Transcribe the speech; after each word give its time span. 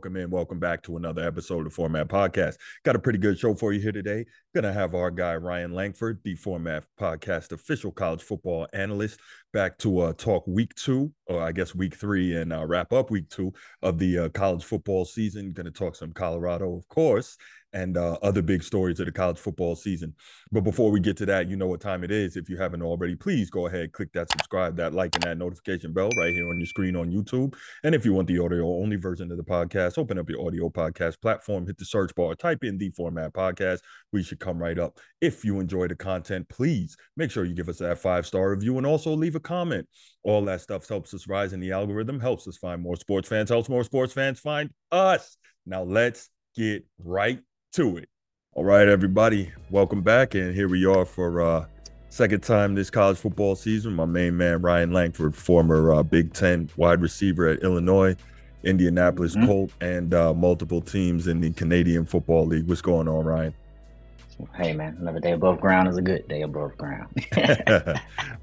Welcome 0.00 0.16
in. 0.16 0.30
Welcome 0.30 0.58
back 0.58 0.82
to 0.84 0.96
another 0.96 1.22
episode 1.22 1.66
of 1.66 1.74
Format 1.74 2.08
Podcast. 2.08 2.56
Got 2.86 2.96
a 2.96 2.98
pretty 2.98 3.18
good 3.18 3.38
show 3.38 3.54
for 3.54 3.74
you 3.74 3.80
here 3.80 3.92
today. 3.92 4.24
Gonna 4.54 4.72
have 4.72 4.94
our 4.94 5.10
guy 5.10 5.36
Ryan 5.36 5.74
Lankford, 5.74 6.20
the 6.24 6.36
Format 6.36 6.84
Podcast 6.98 7.52
official 7.52 7.92
college 7.92 8.22
football 8.22 8.66
analyst, 8.72 9.20
back 9.52 9.76
to 9.80 9.98
uh, 9.98 10.12
talk 10.14 10.46
week 10.46 10.74
two, 10.74 11.12
or 11.26 11.42
I 11.42 11.52
guess 11.52 11.74
week 11.74 11.94
three, 11.94 12.34
and 12.34 12.50
uh, 12.50 12.64
wrap 12.64 12.94
up 12.94 13.10
week 13.10 13.28
two 13.28 13.52
of 13.82 13.98
the 13.98 14.16
uh, 14.20 14.28
college 14.30 14.64
football 14.64 15.04
season. 15.04 15.52
Gonna 15.52 15.70
talk 15.70 15.94
some 15.94 16.12
Colorado, 16.12 16.74
of 16.74 16.88
course, 16.88 17.36
and 17.72 17.96
uh, 17.96 18.18
other 18.22 18.42
big 18.42 18.62
stories 18.62 19.00
of 19.00 19.06
the 19.06 19.12
college 19.12 19.38
football 19.38 19.76
season. 19.76 20.14
But 20.50 20.62
before 20.62 20.90
we 20.90 21.00
get 21.00 21.16
to 21.18 21.26
that, 21.26 21.48
you 21.48 21.56
know 21.56 21.66
what 21.66 21.80
time 21.80 22.02
it 22.02 22.10
is. 22.10 22.36
If 22.36 22.48
you 22.48 22.56
haven't 22.56 22.82
already, 22.82 23.14
please 23.14 23.50
go 23.50 23.66
ahead, 23.66 23.92
click 23.92 24.12
that 24.12 24.30
subscribe, 24.30 24.76
that 24.76 24.94
like, 24.94 25.14
and 25.14 25.22
that 25.24 25.38
notification 25.38 25.92
bell 25.92 26.10
right 26.16 26.34
here 26.34 26.48
on 26.48 26.58
your 26.58 26.66
screen 26.66 26.96
on 26.96 27.10
YouTube. 27.10 27.54
And 27.84 27.94
if 27.94 28.04
you 28.04 28.12
want 28.12 28.28
the 28.28 28.38
audio 28.38 28.66
only 28.66 28.96
version 28.96 29.30
of 29.30 29.36
the 29.36 29.44
podcast, 29.44 29.98
open 29.98 30.18
up 30.18 30.28
your 30.28 30.46
audio 30.46 30.68
podcast 30.68 31.20
platform, 31.20 31.66
hit 31.66 31.78
the 31.78 31.84
search 31.84 32.14
bar, 32.14 32.34
type 32.34 32.64
in 32.64 32.78
the 32.78 32.90
format 32.90 33.32
podcast. 33.32 33.80
We 34.12 34.22
should 34.22 34.40
come 34.40 34.58
right 34.58 34.78
up. 34.78 34.98
If 35.20 35.44
you 35.44 35.60
enjoy 35.60 35.88
the 35.88 35.96
content, 35.96 36.48
please 36.48 36.96
make 37.16 37.30
sure 37.30 37.44
you 37.44 37.54
give 37.54 37.68
us 37.68 37.78
that 37.78 37.98
five 37.98 38.26
star 38.26 38.50
review 38.50 38.78
and 38.78 38.86
also 38.86 39.12
leave 39.12 39.36
a 39.36 39.40
comment. 39.40 39.86
All 40.22 40.44
that 40.46 40.60
stuff 40.60 40.88
helps 40.88 41.14
us 41.14 41.28
rise 41.28 41.52
in 41.52 41.60
the 41.60 41.72
algorithm, 41.72 42.20
helps 42.20 42.46
us 42.48 42.56
find 42.56 42.82
more 42.82 42.96
sports 42.96 43.28
fans, 43.28 43.48
helps 43.48 43.68
more 43.68 43.84
sports 43.84 44.12
fans 44.12 44.40
find 44.40 44.70
us. 44.90 45.36
Now 45.66 45.82
let's 45.82 46.28
get 46.56 46.84
right 46.98 47.40
to 47.72 47.96
it. 47.98 48.08
All 48.54 48.64
right, 48.64 48.88
everybody, 48.88 49.52
welcome 49.70 50.02
back. 50.02 50.34
And 50.34 50.52
here 50.52 50.68
we 50.68 50.84
are 50.86 51.04
for 51.04 51.40
uh 51.40 51.66
second 52.08 52.42
time 52.42 52.74
this 52.74 52.90
college 52.90 53.18
football 53.18 53.54
season. 53.54 53.92
My 53.94 54.06
main 54.06 54.36
man, 54.36 54.60
Ryan 54.60 54.92
Lankford, 54.92 55.36
former 55.36 55.92
uh, 55.92 56.02
Big 56.02 56.32
Ten 56.32 56.68
wide 56.76 57.00
receiver 57.00 57.46
at 57.46 57.62
Illinois, 57.62 58.16
Indianapolis 58.64 59.36
mm-hmm. 59.36 59.46
Colt, 59.46 59.70
and 59.80 60.12
uh, 60.12 60.34
multiple 60.34 60.80
teams 60.80 61.28
in 61.28 61.40
the 61.40 61.52
Canadian 61.52 62.04
Football 62.04 62.46
League. 62.46 62.66
What's 62.66 62.82
going 62.82 63.06
on, 63.06 63.24
Ryan? 63.24 63.54
Hey 64.56 64.72
man, 64.72 64.96
another 64.98 65.20
day 65.20 65.32
above 65.32 65.60
ground 65.60 65.86
is 65.86 65.96
a 65.96 66.02
good 66.02 66.26
day 66.26 66.42
above 66.42 66.76
ground. 66.76 67.08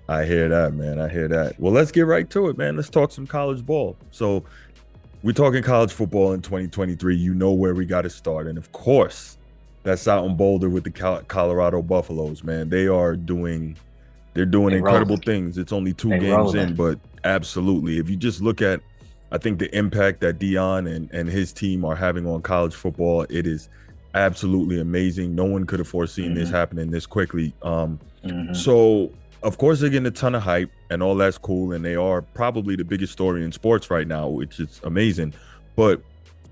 I 0.09 0.23
hear 0.23 0.47
that, 0.47 0.73
man. 0.73 0.99
I 0.99 1.09
hear 1.09 1.27
that. 1.27 1.59
Well, 1.59 1.73
let's 1.73 1.91
get 1.91 2.05
right 2.05 2.29
to 2.29 2.47
it, 2.47 2.57
man. 2.57 2.77
Let's 2.77 2.89
talk 2.89 3.11
some 3.11 3.27
college 3.27 3.65
ball. 3.65 3.97
So, 4.11 4.43
we're 5.23 5.31
talking 5.31 5.63
college 5.63 5.91
football 5.91 6.33
in 6.33 6.41
2023. 6.41 7.15
You 7.15 7.33
know 7.33 7.51
where 7.51 7.73
we 7.73 7.85
got 7.85 8.03
to 8.03 8.09
start. 8.09 8.47
And 8.47 8.57
of 8.57 8.71
course, 8.71 9.37
that's 9.83 10.07
out 10.07 10.25
in 10.25 10.35
Boulder 10.35 10.69
with 10.69 10.83
the 10.83 11.23
Colorado 11.27 11.81
Buffaloes, 11.81 12.43
man. 12.43 12.69
They 12.69 12.87
are 12.87 13.15
doing 13.15 13.77
they're 14.33 14.45
doing 14.45 14.71
they 14.71 14.77
incredible 14.77 15.15
roll. 15.15 15.23
things. 15.25 15.57
It's 15.57 15.71
only 15.71 15.93
two 15.93 16.09
they 16.09 16.19
games 16.19 16.53
in, 16.53 16.75
but 16.75 16.99
absolutely. 17.23 17.97
If 17.97 18.09
you 18.09 18.15
just 18.15 18.41
look 18.41 18.61
at 18.61 18.81
I 19.31 19.37
think 19.37 19.59
the 19.59 19.75
impact 19.75 20.21
that 20.21 20.39
Deion 20.39 20.93
and, 20.93 21.11
and 21.11 21.27
his 21.27 21.51
team 21.51 21.83
are 21.83 21.95
having 21.95 22.25
on 22.25 22.41
college 22.41 22.75
football, 22.75 23.23
it 23.29 23.45
is 23.45 23.69
absolutely 24.13 24.79
amazing. 24.79 25.35
No 25.35 25.45
one 25.45 25.65
could 25.65 25.79
have 25.79 25.87
foreseen 25.87 26.27
mm-hmm. 26.27 26.35
this 26.35 26.49
happening 26.49 26.91
this 26.91 27.05
quickly. 27.05 27.53
Um, 27.61 27.99
mm-hmm. 28.23 28.53
so 28.53 29.11
of 29.43 29.57
course 29.57 29.79
they're 29.79 29.89
getting 29.89 30.07
a 30.07 30.11
ton 30.11 30.35
of 30.35 30.43
hype 30.43 30.71
and 30.89 31.03
all 31.03 31.15
that's 31.15 31.37
cool 31.37 31.73
and 31.73 31.83
they 31.83 31.95
are 31.95 32.21
probably 32.21 32.75
the 32.75 32.83
biggest 32.83 33.13
story 33.13 33.43
in 33.43 33.51
sports 33.51 33.89
right 33.89 34.07
now 34.07 34.27
which 34.27 34.59
is 34.59 34.81
amazing. 34.83 35.33
But 35.75 36.01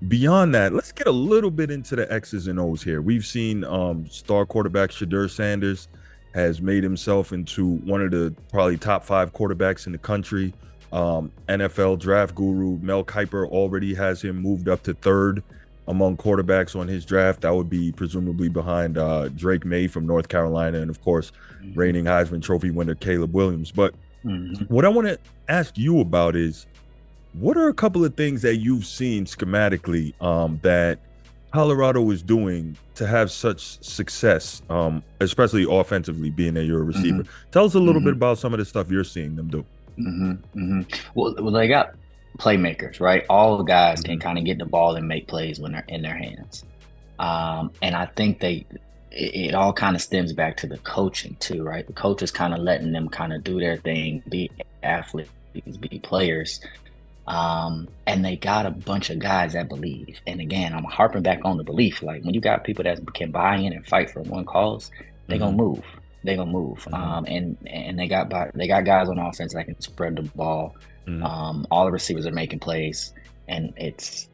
beyond 0.08 0.54
that 0.54 0.72
let's 0.72 0.92
get 0.92 1.06
a 1.06 1.12
little 1.12 1.50
bit 1.50 1.70
into 1.70 1.96
the 1.96 2.10
x's 2.12 2.46
and 2.46 2.60
o's 2.60 2.82
here. 2.82 3.00
We've 3.02 3.24
seen 3.24 3.64
um, 3.64 4.06
star 4.08 4.46
quarterback 4.46 4.90
shedeur 4.90 5.30
sanders 5.30 5.88
has 6.34 6.60
made 6.60 6.82
himself 6.82 7.32
into 7.32 7.76
one 7.78 8.02
of 8.02 8.10
the 8.10 8.34
probably 8.52 8.76
top 8.76 9.04
five 9.04 9.32
quarterbacks 9.32 9.86
in 9.86 9.92
the 9.92 9.98
country. 9.98 10.52
Um, 10.92 11.32
nfl 11.48 11.98
draft 11.98 12.34
guru 12.34 12.78
mel 12.78 13.04
kiper 13.04 13.48
already 13.48 13.92
has 13.94 14.22
him 14.22 14.36
moved 14.36 14.68
up 14.68 14.84
to 14.84 14.94
third 14.94 15.42
among 15.88 16.16
quarterbacks 16.16 16.78
on 16.78 16.88
his 16.88 17.04
draft. 17.04 17.42
That 17.42 17.54
would 17.54 17.70
be 17.70 17.92
presumably 17.92 18.48
behind 18.48 18.98
uh, 18.98 19.28
Drake 19.28 19.64
Maye 19.64 19.86
from 19.86 20.06
North 20.06 20.28
Carolina, 20.28 20.78
and 20.78 20.90
of 20.90 21.00
course, 21.02 21.32
mm-hmm. 21.60 21.78
reigning 21.78 22.04
Heisman 22.04 22.42
Trophy 22.42 22.70
winner 22.70 22.94
Caleb 22.94 23.34
Williams. 23.34 23.70
But 23.70 23.94
mm-hmm. 24.24 24.64
what 24.64 24.84
I 24.84 24.88
want 24.88 25.08
to 25.08 25.18
ask 25.48 25.76
you 25.78 26.00
about 26.00 26.36
is, 26.36 26.66
what 27.34 27.56
are 27.56 27.68
a 27.68 27.74
couple 27.74 28.04
of 28.04 28.14
things 28.14 28.42
that 28.42 28.56
you've 28.56 28.86
seen 28.86 29.24
schematically 29.26 30.14
um, 30.22 30.58
that 30.62 30.98
Colorado 31.52 32.10
is 32.10 32.22
doing 32.22 32.76
to 32.94 33.06
have 33.06 33.30
such 33.30 33.82
success, 33.84 34.62
um, 34.70 35.02
especially 35.20 35.66
offensively, 35.68 36.30
being 36.30 36.54
that 36.54 36.64
you're 36.64 36.80
a 36.80 36.84
receiver? 36.84 37.22
Mm-hmm. 37.22 37.50
Tell 37.52 37.64
us 37.64 37.74
a 37.74 37.78
little 37.78 38.00
bit 38.00 38.08
mm-hmm. 38.08 38.16
about 38.16 38.38
some 38.38 38.52
of 38.54 38.58
the 38.58 38.64
stuff 38.64 38.90
you're 38.90 39.04
seeing 39.04 39.36
them 39.36 39.48
do. 39.48 39.64
Mm-hmm. 39.98 40.30
Mm-hmm. 40.58 40.80
Well, 41.14 41.34
well, 41.38 41.52
they 41.52 41.68
got 41.68 41.94
playmakers, 42.36 43.00
right? 43.00 43.24
All 43.28 43.56
the 43.56 43.64
guys 43.64 44.00
can 44.02 44.18
kind 44.18 44.38
of 44.38 44.44
get 44.44 44.58
the 44.58 44.64
ball 44.64 44.96
and 44.96 45.08
make 45.08 45.26
plays 45.26 45.58
when 45.58 45.72
they're 45.72 45.84
in 45.88 46.02
their 46.02 46.16
hands. 46.16 46.64
Um, 47.18 47.70
and 47.82 47.94
I 47.94 48.06
think 48.06 48.40
they, 48.40 48.66
it, 49.10 49.34
it 49.34 49.54
all 49.54 49.72
kind 49.72 49.96
of 49.96 50.02
stems 50.02 50.32
back 50.32 50.56
to 50.58 50.66
the 50.66 50.78
coaching 50.78 51.36
too, 51.40 51.62
right? 51.62 51.86
The 51.86 51.92
coach 51.92 52.22
is 52.22 52.30
kind 52.30 52.54
of 52.54 52.60
letting 52.60 52.92
them 52.92 53.08
kind 53.08 53.32
of 53.32 53.42
do 53.42 53.58
their 53.58 53.76
thing, 53.76 54.22
be 54.28 54.50
athletes, 54.82 55.30
be 55.52 55.98
players. 56.00 56.60
Um, 57.26 57.88
and 58.06 58.24
they 58.24 58.36
got 58.36 58.66
a 58.66 58.70
bunch 58.70 59.10
of 59.10 59.18
guys 59.18 59.54
that 59.54 59.68
believe. 59.68 60.20
And 60.26 60.40
again, 60.40 60.72
I'm 60.72 60.84
harping 60.84 61.22
back 61.22 61.40
on 61.44 61.56
the 61.56 61.64
belief. 61.64 62.02
Like 62.02 62.22
when 62.22 62.34
you 62.34 62.40
got 62.40 62.64
people 62.64 62.84
that 62.84 63.00
can 63.14 63.32
buy 63.32 63.56
in 63.56 63.72
and 63.72 63.86
fight 63.86 64.10
for 64.10 64.22
one 64.22 64.44
cause, 64.44 64.90
they're 65.26 65.38
mm-hmm. 65.38 65.46
gonna 65.46 65.56
move. 65.56 65.84
They're 66.22 66.36
gonna 66.36 66.52
move. 66.52 66.78
Mm-hmm. 66.84 66.94
Um, 66.94 67.24
and 67.26 67.56
and 67.66 67.98
they 67.98 68.06
got 68.06 68.28
by, 68.28 68.50
they 68.54 68.68
got 68.68 68.84
guys 68.84 69.08
on 69.08 69.18
offense 69.18 69.54
that 69.54 69.64
can 69.64 69.80
spread 69.80 70.16
the 70.16 70.22
ball 70.22 70.76
Mm-hmm. 71.06 71.22
Um, 71.22 71.66
all 71.70 71.84
the 71.84 71.92
receivers 71.92 72.26
are 72.26 72.32
making 72.32 72.58
plays, 72.58 73.12
and 73.48 73.72
it's 73.76 74.28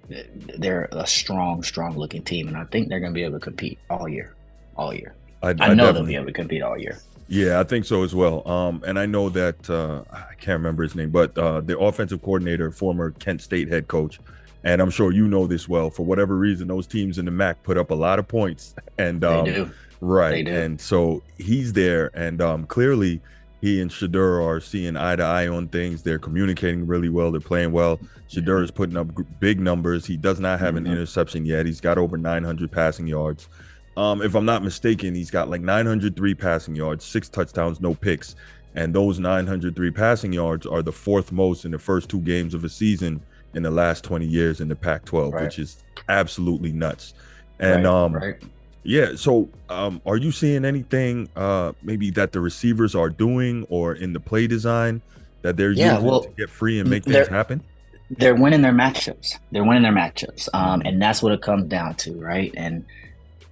they're 0.59 0.89
a 0.93 1.07
strong, 1.07 1.63
strong 1.63 1.97
looking 1.97 2.23
team, 2.23 2.49
and 2.49 2.57
I 2.57 2.65
think 2.65 2.89
they're 2.89 3.01
going 3.01 3.13
to 3.13 3.15
be 3.15 3.25
able 3.25 3.39
to 3.39 3.45
compete 3.45 3.79
all 3.91 4.09
year, 4.09 4.35
all 4.77 4.95
year. 4.95 5.15
I, 5.43 5.49
I, 5.49 5.71
I 5.71 5.75
they'll 5.75 6.05
be 6.05 6.15
able 6.15 6.27
to 6.27 6.33
compete 6.33 6.63
all 6.63 6.79
year. 6.79 6.99
Yeah, 7.29 7.61
I 7.61 7.65
think 7.65 7.85
so 7.85 8.05
as 8.05 8.15
well. 8.15 8.47
Um, 8.47 8.83
and 8.87 8.99
I 8.99 9.07
know 9.07 9.29
that 9.31 9.71
uh, 9.71 10.03
I 10.13 10.35
can't 10.35 10.59
remember 10.59 10.83
his 10.83 10.95
name, 10.95 11.11
but 11.11 11.37
uh, 11.39 11.61
the 11.61 11.79
offensive 11.79 12.23
coordinator, 12.23 12.71
former 12.71 13.11
Kent 13.13 13.41
State 13.43 13.69
head 13.69 13.89
coach, 13.89 14.21
and 14.65 14.81
I'm 14.81 14.91
sure 14.91 15.13
you 15.13 15.27
know 15.27 15.47
this 15.47 15.69
well. 15.69 15.91
For 15.91 16.05
whatever 16.05 16.37
reason, 16.37 16.69
those 16.69 16.87
teams 16.87 17.19
in 17.19 17.25
the 17.25 17.31
MAC 17.31 17.63
put 17.63 17.79
up 17.79 17.91
a 17.91 17.95
lot 17.95 18.19
of 18.19 18.29
points, 18.29 18.75
and 18.99 19.25
um, 19.25 19.45
they 19.45 19.55
do. 19.55 19.71
right, 20.01 20.47
and 20.47 20.81
so 20.81 21.23
he's 21.39 21.73
there, 21.73 22.11
and 22.15 22.41
um, 22.41 22.67
clearly 22.67 23.21
he 23.63 23.81
and 23.81 23.91
Shedeur 23.91 24.45
are 24.45 24.61
seeing 24.61 24.97
eye 24.97 25.15
to 25.15 25.23
eye 25.23 25.47
on 25.47 25.69
things. 25.69 26.03
They're 26.03 26.19
communicating 26.19 26.85
really 26.85 27.09
well. 27.09 27.31
They're 27.31 27.41
playing 27.41 27.71
well. 27.71 28.01
Shedeur 28.29 28.63
is 28.65 28.73
putting 28.73 28.97
up 28.97 29.07
big 29.39 29.61
numbers. 29.61 30.05
He 30.05 30.17
does 30.17 30.41
not 30.41 30.59
have 30.59 30.75
mm-hmm. 30.75 30.87
an 30.87 30.93
interception 30.93 31.47
yet. 31.47 31.65
He's 31.65 31.81
got 31.81 31.97
over 31.97 32.17
900 32.17 32.73
passing 32.73 33.07
yards. 33.07 33.49
Um, 33.97 34.21
if 34.21 34.35
I'm 34.35 34.45
not 34.45 34.65
mistaken, 34.65 35.15
he's 35.15 35.31
got 35.31 35.49
like 35.49 35.61
903 35.61 36.35
passing 36.35 36.75
yards, 36.75 37.05
six 37.05 37.29
touchdowns, 37.29 37.81
no 37.81 37.95
picks. 37.95 38.35
And 38.75 38.93
those 38.93 39.21
903 39.21 39.93
passing 39.93 40.33
yards 40.33 40.67
are 40.67 40.83
the 40.83 40.93
fourth 40.93 41.31
most 41.31 41.65
in 41.65 41.71
the 41.71 41.79
first 41.79 42.09
two 42.09 42.21
games 42.21 42.55
of 42.55 42.65
a 42.65 42.69
season 42.69 43.21
in 43.55 43.63
the 43.63 43.71
last 43.71 44.03
20 44.03 44.27
years 44.27 44.61
in 44.61 44.67
the 44.67 44.75
Pac 44.75 45.05
12, 45.05 45.33
right. 45.33 45.45
which 45.45 45.61
is 45.61 45.85
absolutely 46.09 46.73
nuts. 46.73 47.15
And 47.61 47.85
right, 47.85 47.93
um, 47.93 48.15
right. 48.15 48.43
Yeah. 48.85 49.13
So, 49.17 49.49
um, 49.69 50.01
are 50.05 50.17
you 50.17 50.33
seeing 50.33 50.65
anything, 50.65 51.29
uh, 51.37 51.73
maybe 51.83 52.11
that 52.11 52.33
the 52.33 52.41
receivers 52.41 52.95
are 52.95 53.11
doing 53.11 53.67
or 53.69 53.95
in 53.95 54.13
the 54.13 54.21
play 54.21 54.47
design 54.47 55.03
that 55.43 55.57
they're 55.57 55.73
yeah, 55.73 55.95
using 55.95 56.09
well, 56.09 56.23
to 56.23 56.31
get 56.31 56.51
free 56.51 56.81
and 56.81 56.89
make 56.91 57.05
things 57.05 57.29
happen? 57.29 57.63
They're 58.11 58.35
winning 58.35 58.63
their 58.63 58.73
matchups. 58.73 59.39
They're 59.53 59.65
winning 59.65 59.83
their 59.83 59.93
matchups, 59.93 60.49
um, 60.53 60.81
mm-hmm. 60.81 60.89
and 60.89 61.03
that's 61.03 61.23
what 61.23 61.33
it 61.33 61.43
comes 61.43 61.67
down 61.69 61.95
to, 61.97 62.13
right? 62.21 62.53
And 62.57 62.85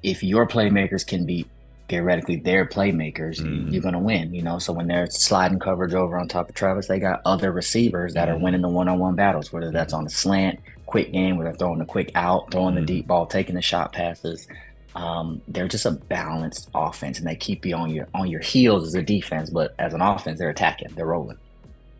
if 0.02 0.22
your 0.22 0.46
playmakers 0.46 1.06
can 1.06 1.24
be 1.24 1.46
theoretically 1.88 2.36
their 2.36 2.66
playmakers, 2.66 3.40
mm-hmm. 3.40 3.70
you're 3.70 3.82
gonna 3.82 4.00
win. 4.00 4.34
You 4.34 4.42
know, 4.42 4.58
so 4.58 4.72
when 4.72 4.86
they're 4.86 5.06
sliding 5.08 5.60
coverage 5.60 5.94
over 5.94 6.18
on 6.18 6.28
top 6.28 6.48
of 6.48 6.54
Travis, 6.54 6.88
they 6.88 6.98
got 6.98 7.22
other 7.24 7.52
receivers 7.52 8.14
that 8.14 8.28
mm-hmm. 8.28 8.36
are 8.36 8.44
winning 8.44 8.60
the 8.60 8.68
one-on-one 8.68 9.14
battles, 9.14 9.52
whether 9.52 9.70
that's 9.70 9.92
mm-hmm. 9.92 10.00
on 10.00 10.04
the 10.04 10.10
slant, 10.10 10.60
quick 10.86 11.12
game, 11.12 11.36
where 11.36 11.46
they're 11.46 11.56
throwing 11.56 11.78
the 11.78 11.86
quick 11.86 12.10
out, 12.14 12.50
throwing 12.50 12.74
the 12.74 12.80
mm-hmm. 12.80 12.86
deep 12.86 13.06
ball, 13.06 13.26
taking 13.26 13.54
the 13.54 13.62
shot 13.62 13.92
passes 13.92 14.46
um, 14.94 15.40
they're 15.48 15.68
just 15.68 15.86
a 15.86 15.92
balanced 15.92 16.68
offense, 16.74 17.18
and 17.18 17.26
they 17.26 17.36
keep 17.36 17.64
you 17.64 17.76
on 17.76 17.90
your 17.90 18.08
on 18.14 18.28
your 18.28 18.40
heels 18.40 18.86
as 18.86 18.94
a 18.94 19.02
defense, 19.02 19.50
but 19.50 19.74
as 19.78 19.94
an 19.94 20.00
offense, 20.00 20.38
they're 20.38 20.50
attacking, 20.50 20.88
they're 20.94 21.06
rolling. 21.06 21.38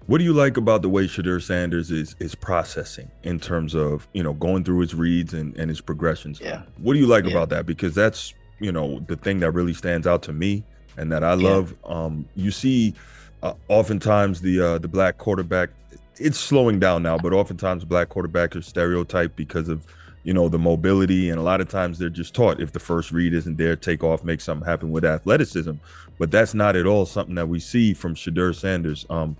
What 0.06 0.19
do 0.19 0.25
you 0.25 0.32
like 0.32 0.56
about 0.56 0.82
the 0.82 0.88
way 0.88 1.04
Shedeur 1.04 1.40
Sanders 1.40 1.90
is 1.90 2.16
is 2.19 2.34
processing 2.34 3.10
in 3.22 3.38
terms 3.38 3.75
of 3.75 4.08
you 4.12 4.22
know 4.22 4.32
going 4.32 4.64
through 4.64 4.81
his 4.81 4.94
reads 4.94 5.34
and, 5.34 5.56
and 5.56 5.69
his 5.69 5.81
progressions? 5.81 6.40
Yeah. 6.40 6.62
What 6.78 6.94
do 6.94 6.98
you 6.98 7.06
like 7.06 7.25
yeah. 7.25 7.31
about 7.31 7.50
that? 7.50 7.66
Because 7.66 7.94
that's 7.94 8.34
you 8.58 8.72
know 8.72 9.00
the 9.06 9.16
thing 9.16 9.40
that 9.40 9.52
really 9.52 9.75
stands 9.75 10.06
out 10.06 10.22
to 10.22 10.32
me 10.32 10.64
and 10.96 11.12
that 11.12 11.22
I 11.22 11.34
love. 11.34 11.75
Yeah. 11.84 11.92
Um, 11.92 12.28
you 12.34 12.50
see, 12.50 12.94
uh, 13.42 13.54
oftentimes 13.69 14.40
the 14.40 14.60
uh, 14.60 14.78
the 14.78 14.88
black 14.88 15.19
quarterback, 15.19 15.70
it's 16.16 16.38
slowing 16.38 16.81
down 16.81 17.02
now, 17.02 17.16
but 17.16 17.32
oftentimes 17.32 17.84
black 17.84 18.08
quarterbacks 18.08 18.56
are 18.56 18.62
stereotyped 18.62 19.37
because 19.37 19.69
of 19.69 19.87
you 20.22 20.34
know, 20.34 20.49
the 20.49 20.58
mobility. 20.58 21.31
And 21.31 21.38
a 21.38 21.43
lot 21.43 21.61
of 21.61 21.69
times 21.69 21.99
they're 21.99 22.11
just 22.11 22.34
taught 22.34 22.61
if 22.61 22.72
the 22.72 22.81
first 22.81 23.12
read 23.12 23.34
isn't 23.34 23.56
there, 23.56 23.76
take 23.76 24.05
off, 24.05 24.25
make 24.25 24.40
something 24.40 24.67
happen 24.67 24.90
with 24.90 25.05
athleticism. 25.05 25.72
But 26.19 26.31
that's 26.31 26.55
not 26.55 26.76
at 26.76 26.87
all 26.87 27.06
something 27.06 27.34
that 27.37 27.49
we 27.49 27.61
see 27.61 27.94
from 27.94 28.14
Shedeur 28.14 28.55
Sanders. 28.55 29.06
Um, 29.08 29.37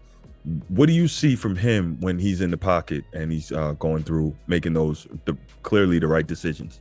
what 0.69 0.87
do 0.87 0.93
you 0.93 1.07
see 1.07 1.37
from 1.37 1.55
him 1.57 1.99
when 2.01 2.19
he's 2.19 2.41
in 2.41 2.51
the 2.51 2.57
pocket 2.57 3.05
and 3.13 3.31
he's 3.31 3.53
uh, 3.53 3.73
going 3.73 4.05
through 4.05 4.35
making 4.47 4.73
those 4.73 5.07
the, 5.27 5.37
clearly 5.63 5.99
the 5.99 6.07
right 6.07 6.27
decisions? 6.27 6.81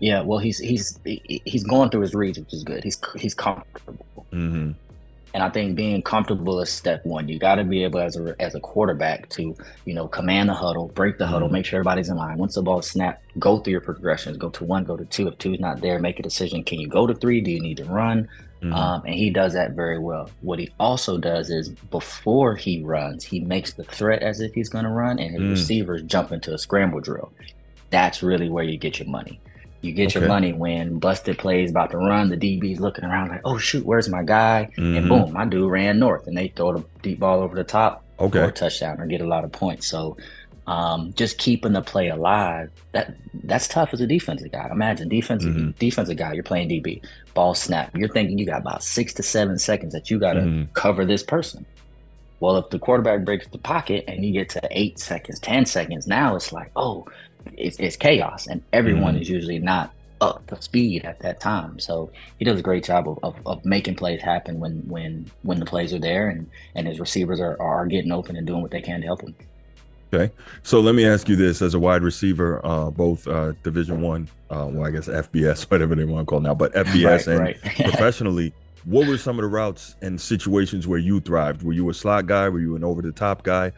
Yeah, 0.00 0.20
well, 0.20 0.38
he's 0.38 0.58
he's 0.58 1.00
he's 1.04 1.64
going 1.64 1.90
through 1.90 2.02
his 2.02 2.14
reads, 2.14 2.38
which 2.38 2.52
is 2.52 2.62
good. 2.62 2.84
He's 2.84 3.00
he's 3.16 3.34
comfortable, 3.34 4.26
mm-hmm. 4.32 4.72
And 5.34 5.42
I 5.42 5.50
think 5.50 5.76
being 5.76 6.02
comfortable 6.02 6.60
is 6.60 6.70
step 6.70 7.04
one. 7.04 7.28
You 7.28 7.38
got 7.38 7.56
to 7.56 7.64
be 7.64 7.84
able 7.84 8.00
as 8.00 8.16
a 8.16 8.34
as 8.40 8.54
a 8.54 8.60
quarterback 8.60 9.28
to 9.30 9.54
you 9.84 9.94
know 9.94 10.08
command 10.08 10.48
the 10.48 10.54
huddle, 10.54 10.88
break 10.88 11.18
the 11.18 11.24
mm-hmm. 11.24 11.32
huddle, 11.32 11.48
make 11.48 11.66
sure 11.66 11.78
everybody's 11.78 12.08
in 12.08 12.16
line. 12.16 12.38
Once 12.38 12.54
the 12.54 12.62
ball 12.62 12.82
snapped, 12.82 13.24
go 13.38 13.58
through 13.58 13.72
your 13.72 13.80
progressions. 13.80 14.36
Go 14.36 14.48
to 14.50 14.64
one, 14.64 14.84
go 14.84 14.96
to 14.96 15.04
two. 15.04 15.28
If 15.28 15.38
two's 15.38 15.60
not 15.60 15.80
there, 15.80 15.98
make 15.98 16.18
a 16.18 16.22
decision. 16.22 16.64
Can 16.64 16.80
you 16.80 16.88
go 16.88 17.06
to 17.06 17.14
three? 17.14 17.40
Do 17.40 17.50
you 17.50 17.60
need 17.60 17.76
to 17.78 17.84
run? 17.84 18.28
Mm-hmm. 18.62 18.74
Um, 18.74 19.02
and 19.04 19.14
he 19.14 19.30
does 19.30 19.52
that 19.52 19.72
very 19.72 19.98
well. 19.98 20.30
What 20.40 20.58
he 20.58 20.70
also 20.80 21.16
does 21.16 21.48
is 21.48 21.68
before 21.68 22.56
he 22.56 22.82
runs, 22.82 23.22
he 23.22 23.40
makes 23.40 23.74
the 23.74 23.84
threat 23.84 24.22
as 24.22 24.40
if 24.40 24.52
he's 24.52 24.68
going 24.68 24.84
to 24.84 24.90
run, 24.90 25.18
and 25.20 25.32
his 25.32 25.42
mm. 25.42 25.50
receivers 25.50 26.02
jump 26.02 26.32
into 26.32 26.52
a 26.52 26.58
scramble 26.58 27.00
drill. 27.00 27.32
That's 27.90 28.22
really 28.22 28.48
where 28.48 28.64
you 28.64 28.76
get 28.76 28.98
your 28.98 29.08
money. 29.08 29.40
You 29.80 29.92
get 29.92 30.08
okay. 30.08 30.20
your 30.20 30.28
money 30.28 30.52
when 30.52 30.98
busted 30.98 31.38
plays 31.38 31.70
about 31.70 31.92
to 31.92 31.98
run, 31.98 32.28
the 32.28 32.36
DB's 32.36 32.80
looking 32.80 33.04
around 33.04 33.28
like, 33.28 33.42
oh 33.44 33.58
shoot, 33.58 33.84
where's 33.86 34.08
my 34.08 34.24
guy? 34.24 34.70
Mm-hmm. 34.76 34.96
And 34.96 35.08
boom, 35.08 35.32
my 35.32 35.44
dude 35.44 35.70
ran 35.70 35.98
north, 35.98 36.26
and 36.26 36.36
they 36.36 36.48
throw 36.48 36.72
the 36.72 36.84
deep 37.02 37.20
ball 37.20 37.40
over 37.40 37.54
the 37.54 37.64
top, 37.64 38.04
okay, 38.18 38.40
or 38.40 38.50
touchdown, 38.50 39.00
or 39.00 39.06
get 39.06 39.20
a 39.20 39.26
lot 39.26 39.44
of 39.44 39.52
points. 39.52 39.86
So 39.86 40.16
um, 40.68 41.14
just 41.14 41.38
keeping 41.38 41.72
the 41.72 41.80
play 41.80 42.08
alive 42.08 42.70
that 42.92 43.14
that's 43.44 43.68
tough 43.68 43.90
as 43.94 44.00
a 44.00 44.06
defensive 44.06 44.52
guy. 44.52 44.68
Imagine 44.70 45.08
defensive 45.08 45.54
mm-hmm. 45.54 45.70
defensive 45.78 46.18
guy, 46.18 46.34
you're 46.34 46.42
playing 46.42 46.68
DB, 46.68 47.02
ball 47.32 47.54
snap. 47.54 47.96
You're 47.96 48.08
thinking 48.08 48.36
you 48.36 48.44
got 48.46 48.60
about 48.60 48.82
six 48.82 49.14
to 49.14 49.22
seven 49.22 49.58
seconds 49.58 49.94
that 49.94 50.10
you 50.10 50.18
got 50.18 50.34
to 50.34 50.40
mm-hmm. 50.40 50.72
cover 50.74 51.06
this 51.06 51.22
person. 51.22 51.64
Well, 52.40 52.56
if 52.58 52.68
the 52.70 52.78
quarterback 52.78 53.24
breaks 53.24 53.48
the 53.48 53.58
pocket 53.58 54.04
and 54.06 54.24
you 54.24 54.32
get 54.32 54.50
to 54.50 54.68
eight 54.70 54.98
seconds, 54.98 55.40
ten 55.40 55.64
seconds, 55.64 56.06
now 56.06 56.36
it's 56.36 56.52
like, 56.52 56.70
oh, 56.76 57.06
it's, 57.56 57.78
it's 57.78 57.96
chaos, 57.96 58.46
and 58.46 58.62
everyone 58.72 59.14
mm-hmm. 59.14 59.22
is 59.22 59.28
usually 59.28 59.58
not 59.58 59.92
up 60.20 60.46
to 60.48 60.60
speed 60.60 61.04
at 61.04 61.20
that 61.20 61.40
time. 61.40 61.78
So 61.78 62.10
he 62.38 62.44
does 62.44 62.58
a 62.58 62.62
great 62.62 62.84
job 62.84 63.08
of, 63.08 63.18
of, 63.22 63.36
of, 63.46 63.64
making 63.64 63.96
plays 63.96 64.20
happen 64.20 64.58
when 64.58 64.80
when 64.88 65.30
when 65.42 65.60
the 65.60 65.66
plays 65.66 65.92
are 65.92 65.98
there 65.98 66.28
and 66.28 66.50
and 66.74 66.86
his 66.86 67.00
receivers 67.00 67.40
are, 67.40 67.60
are 67.60 67.86
getting 67.86 68.12
open 68.12 68.36
and 68.36 68.46
doing 68.46 68.62
what 68.62 68.70
they 68.70 68.80
can 68.80 69.00
to 69.00 69.06
help 69.06 69.22
him. 69.22 69.34
Okay, 70.12 70.32
so 70.62 70.80
let 70.80 70.94
me 70.94 71.06
ask 71.06 71.28
you 71.28 71.36
this: 71.36 71.60
as 71.60 71.74
a 71.74 71.78
wide 71.78 72.02
receiver, 72.02 72.64
uh, 72.64 72.90
both 72.90 73.28
uh, 73.28 73.52
Division 73.62 74.00
One, 74.00 74.28
uh, 74.50 74.66
well, 74.70 74.86
I 74.86 74.90
guess 74.90 75.06
FBS, 75.06 75.62
whatever 75.70 75.94
they 75.94 76.04
want 76.04 76.26
to 76.26 76.30
call 76.30 76.40
now, 76.40 76.54
but 76.54 76.72
FBS 76.74 77.26
right, 77.26 77.28
and 77.28 77.38
right. 77.40 77.60
professionally, 77.90 78.52
what 78.84 79.06
were 79.06 79.18
some 79.18 79.38
of 79.38 79.42
the 79.42 79.48
routes 79.48 79.96
and 80.00 80.20
situations 80.20 80.86
where 80.86 80.98
you 80.98 81.20
thrived? 81.20 81.62
Were 81.62 81.74
you 81.74 81.88
a 81.90 81.94
slot 81.94 82.26
guy? 82.26 82.48
Were 82.48 82.60
you 82.60 82.74
an 82.74 82.84
over-the-top 82.84 83.42
guy? 83.42 83.72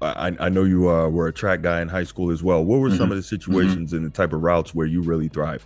I, 0.00 0.36
I 0.38 0.48
know 0.48 0.64
you 0.64 0.90
uh, 0.90 1.08
were 1.08 1.28
a 1.28 1.32
track 1.32 1.62
guy 1.62 1.80
in 1.80 1.88
high 1.88 2.04
school 2.04 2.30
as 2.30 2.42
well. 2.42 2.64
What 2.64 2.80
were 2.80 2.88
mm-hmm. 2.88 2.98
some 2.98 3.10
of 3.10 3.16
the 3.16 3.22
situations 3.22 3.90
mm-hmm. 3.90 3.96
and 3.96 4.06
the 4.06 4.10
type 4.10 4.32
of 4.32 4.42
routes 4.42 4.74
where 4.74 4.86
you 4.86 5.02
really 5.02 5.28
thrived? 5.28 5.64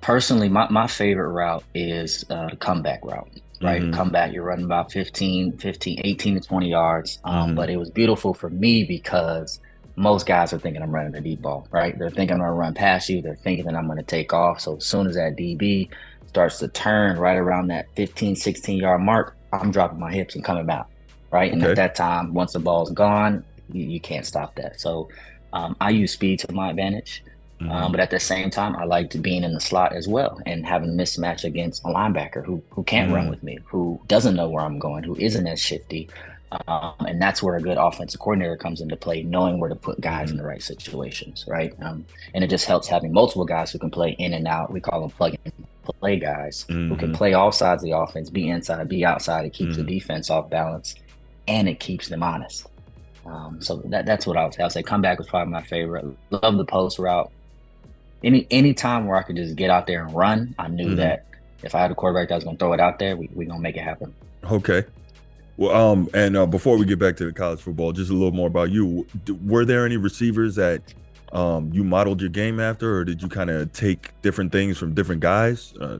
Personally, 0.00 0.48
my, 0.48 0.68
my 0.70 0.86
favorite 0.86 1.28
route 1.28 1.64
is 1.74 2.24
uh, 2.30 2.48
the 2.48 2.56
comeback 2.56 3.04
route 3.04 3.28
right? 3.62 3.82
Mm-hmm. 3.82 3.92
Come 3.92 4.10
back, 4.10 4.32
you're 4.32 4.44
running 4.44 4.64
about 4.64 4.92
15, 4.92 5.58
15, 5.58 6.00
18 6.04 6.34
to 6.34 6.40
20 6.40 6.70
yards. 6.70 7.18
Um, 7.24 7.48
mm-hmm. 7.48 7.56
But 7.56 7.70
it 7.70 7.76
was 7.76 7.90
beautiful 7.90 8.34
for 8.34 8.48
me 8.48 8.84
because 8.84 9.60
most 9.96 10.26
guys 10.26 10.52
are 10.52 10.58
thinking 10.58 10.82
I'm 10.82 10.94
running 10.94 11.14
a 11.14 11.20
deep 11.20 11.42
ball, 11.42 11.68
right? 11.70 11.98
They're 11.98 12.10
thinking 12.10 12.34
I'm 12.34 12.40
going 12.40 12.50
to 12.50 12.54
run 12.54 12.74
past 12.74 13.08
you. 13.08 13.20
They're 13.20 13.36
thinking 13.36 13.66
that 13.66 13.74
I'm 13.74 13.86
going 13.86 13.98
to 13.98 14.04
take 14.04 14.32
off. 14.32 14.60
So 14.60 14.76
as 14.76 14.86
soon 14.86 15.06
as 15.06 15.14
that 15.16 15.36
DB 15.36 15.90
starts 16.26 16.58
to 16.60 16.68
turn 16.68 17.18
right 17.18 17.36
around 17.36 17.68
that 17.68 17.86
15, 17.96 18.36
16 18.36 18.78
yard 18.78 19.02
mark, 19.02 19.36
I'm 19.52 19.70
dropping 19.70 19.98
my 19.98 20.12
hips 20.12 20.34
and 20.34 20.44
coming 20.44 20.64
back, 20.64 20.86
right? 21.30 21.52
And 21.52 21.62
okay. 21.62 21.70
at 21.70 21.76
that 21.76 21.94
time, 21.94 22.34
once 22.34 22.52
the 22.52 22.58
ball's 22.58 22.90
gone, 22.90 23.44
you, 23.72 23.84
you 23.84 24.00
can't 24.00 24.26
stop 24.26 24.54
that. 24.56 24.80
So 24.80 25.08
um, 25.52 25.76
I 25.80 25.90
use 25.90 26.12
speed 26.12 26.40
to 26.40 26.52
my 26.52 26.70
advantage. 26.70 27.22
Mm-hmm. 27.60 27.70
Um, 27.70 27.92
but 27.92 28.00
at 28.00 28.10
the 28.10 28.20
same 28.20 28.50
time, 28.50 28.74
I 28.76 28.84
liked 28.84 29.20
being 29.20 29.44
in 29.44 29.52
the 29.52 29.60
slot 29.60 29.92
as 29.94 30.08
well 30.08 30.40
and 30.46 30.64
having 30.64 30.90
a 30.90 30.92
mismatch 30.92 31.44
against 31.44 31.84
a 31.84 31.88
linebacker 31.88 32.42
who 32.44 32.62
who 32.70 32.82
can't 32.84 33.08
mm-hmm. 33.08 33.16
run 33.16 33.28
with 33.28 33.42
me, 33.42 33.58
who 33.66 34.00
doesn't 34.06 34.34
know 34.34 34.48
where 34.48 34.64
I'm 34.64 34.78
going, 34.78 35.04
who 35.04 35.14
isn't 35.16 35.46
as 35.46 35.60
shifty. 35.60 36.08
Um, 36.66 36.94
and 37.00 37.22
that's 37.22 37.42
where 37.42 37.54
a 37.56 37.60
good 37.60 37.76
offensive 37.78 38.18
coordinator 38.18 38.56
comes 38.56 38.80
into 38.80 38.96
play, 38.96 39.22
knowing 39.22 39.60
where 39.60 39.68
to 39.68 39.76
put 39.76 40.00
guys 40.00 40.28
mm-hmm. 40.28 40.32
in 40.32 40.36
the 40.38 40.48
right 40.48 40.62
situations, 40.62 41.44
right? 41.46 41.72
Um, 41.80 42.04
and 42.34 42.42
it 42.42 42.50
just 42.50 42.64
helps 42.64 42.88
having 42.88 43.12
multiple 43.12 43.44
guys 43.44 43.70
who 43.70 43.78
can 43.78 43.90
play 43.90 44.16
in 44.18 44.32
and 44.32 44.48
out. 44.48 44.72
We 44.72 44.80
call 44.80 45.02
them 45.02 45.10
plug 45.10 45.36
and 45.44 45.52
play 46.00 46.18
guys 46.18 46.64
who 46.68 46.96
can 46.96 47.08
mm-hmm. 47.08 47.12
play 47.12 47.34
all 47.34 47.52
sides 47.52 47.82
of 47.82 47.88
the 47.88 47.96
offense, 47.96 48.30
be 48.30 48.48
inside, 48.48 48.88
be 48.88 49.04
outside. 49.04 49.46
It 49.46 49.52
keeps 49.52 49.76
the 49.76 49.82
mm-hmm. 49.82 49.90
defense 49.90 50.30
off 50.30 50.50
balance, 50.50 50.96
and 51.50 51.68
it 51.68 51.80
keeps 51.80 52.08
them 52.08 52.22
honest. 52.22 52.66
Um, 53.26 53.60
so 53.60 53.76
that, 53.86 54.06
that's 54.06 54.26
what 54.26 54.38
I 54.38 54.44
would 54.44 54.54
say. 54.54 54.62
I 54.62 54.66
would 54.66 54.72
say 54.72 54.82
comeback 54.82 55.18
was 55.18 55.28
probably 55.28 55.52
my 55.52 55.62
favorite. 55.62 56.06
Love 56.30 56.56
the 56.56 56.64
post 56.64 56.98
route 56.98 57.30
any 58.22 58.46
any 58.50 58.74
time 58.74 59.06
where 59.06 59.16
I 59.16 59.22
could 59.22 59.36
just 59.36 59.56
get 59.56 59.70
out 59.70 59.86
there 59.86 60.04
and 60.04 60.14
run, 60.14 60.54
I 60.58 60.68
knew 60.68 60.88
mm-hmm. 60.88 60.96
that 60.96 61.26
if 61.62 61.74
I 61.74 61.80
had 61.80 61.90
a 61.90 61.94
quarterback 61.94 62.28
that 62.28 62.36
was 62.36 62.44
going 62.44 62.56
to 62.56 62.60
throw 62.60 62.72
it 62.72 62.80
out 62.80 62.98
there, 62.98 63.16
we 63.16 63.28
we 63.34 63.46
gonna 63.46 63.60
make 63.60 63.76
it 63.76 63.82
happen. 63.82 64.14
Okay. 64.50 64.84
Well, 65.56 65.76
um, 65.76 66.08
and 66.14 66.36
uh, 66.36 66.46
before 66.46 66.78
we 66.78 66.86
get 66.86 66.98
back 66.98 67.16
to 67.18 67.26
the 67.26 67.32
college 67.32 67.60
football, 67.60 67.92
just 67.92 68.10
a 68.10 68.14
little 68.14 68.32
more 68.32 68.46
about 68.46 68.70
you. 68.70 69.06
Were 69.44 69.64
there 69.64 69.84
any 69.84 69.98
receivers 69.98 70.54
that 70.54 70.80
um, 71.32 71.70
you 71.72 71.84
modeled 71.84 72.20
your 72.20 72.30
game 72.30 72.58
after, 72.58 72.96
or 72.96 73.04
did 73.04 73.20
you 73.20 73.28
kind 73.28 73.50
of 73.50 73.70
take 73.72 74.10
different 74.22 74.52
things 74.52 74.78
from 74.78 74.94
different 74.94 75.20
guys? 75.20 75.74
Uh, 75.78 75.98